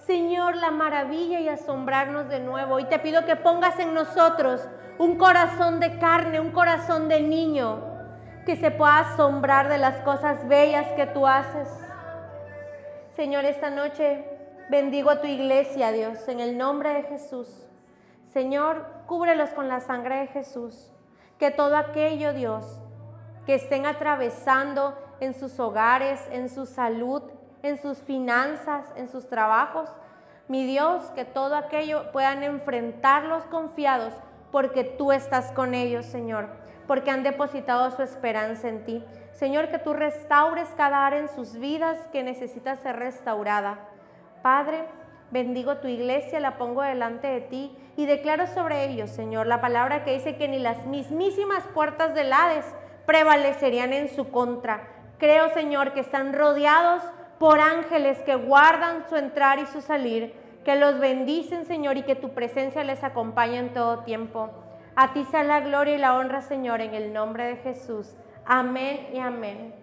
[0.05, 2.79] Señor, la maravilla y asombrarnos de nuevo.
[2.79, 4.67] Y te pido que pongas en nosotros
[4.97, 7.81] un corazón de carne, un corazón de niño,
[8.45, 11.69] que se pueda asombrar de las cosas bellas que tú haces.
[13.15, 14.25] Señor, esta noche
[14.69, 17.65] bendigo a tu iglesia, Dios, en el nombre de Jesús.
[18.33, 20.92] Señor, cúbrelos con la sangre de Jesús.
[21.39, 22.81] Que todo aquello, Dios,
[23.45, 27.23] que estén atravesando en sus hogares, en su salud,
[27.61, 29.89] en sus finanzas, en sus trabajos.
[30.47, 34.13] Mi Dios, que todo aquello puedan enfrentarlos confiados
[34.51, 36.47] porque tú estás con ellos, Señor,
[36.87, 39.03] porque han depositado su esperanza en ti.
[39.31, 43.79] Señor, que tú restaures cada área en sus vidas que necesita ser restaurada.
[44.43, 44.85] Padre,
[45.31, 50.03] bendigo tu iglesia, la pongo delante de ti y declaro sobre ellos, Señor, la palabra
[50.03, 52.65] que dice que ni las mismísimas puertas del Hades
[53.05, 54.87] prevalecerían en su contra.
[55.17, 57.03] Creo, Señor, que están rodeados
[57.39, 62.15] por ángeles que guardan su entrar y su salir, que los bendicen, Señor, y que
[62.15, 64.49] tu presencia les acompañe en todo tiempo.
[64.95, 68.15] A ti sea la gloria y la honra, Señor, en el nombre de Jesús.
[68.45, 69.75] Amén y amén.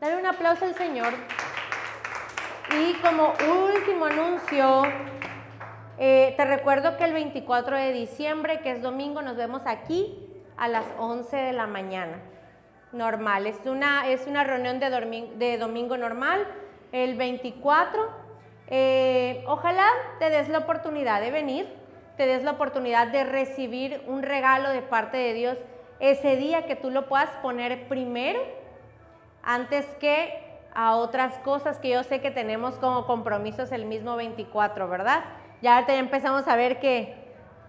[0.00, 1.12] Dale un aplauso al Señor.
[2.80, 3.34] Y como
[3.66, 4.82] último anuncio,
[5.98, 10.68] eh, te recuerdo que el 24 de diciembre, que es domingo, nos vemos aquí a
[10.68, 12.18] las 11 de la mañana.
[12.92, 16.46] Normal, es una, es una reunión de, domingo normal
[16.92, 18.08] el 24.
[18.68, 19.86] Eh, ojalá
[20.18, 21.68] te des la oportunidad de venir,
[22.16, 25.58] te des la oportunidad de recibir un regalo de parte de Dios
[26.00, 28.40] ese día que tú lo puedas poner primero
[29.42, 34.88] antes que a otras cosas que yo sé que tenemos como compromisos el mismo 24,
[34.88, 35.24] ¿verdad?
[35.60, 37.22] Ya ahorita empezamos a ver que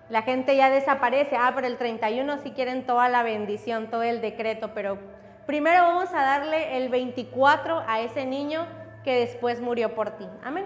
[0.10, 1.36] la gente ya desaparece.
[1.38, 4.98] Ah, pero el 31 si quieren toda la bendición, todo el decreto, pero
[5.46, 8.66] primero vamos a darle el 24 a ese niño
[9.04, 10.28] que después murió por ti.
[10.44, 10.66] Amén.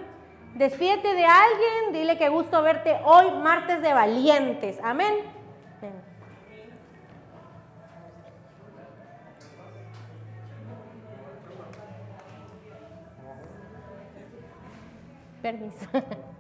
[0.56, 4.80] Despídete de alguien, dile que gusto verte hoy, martes de valientes.
[4.84, 5.37] Amén.
[15.42, 15.88] Permiso.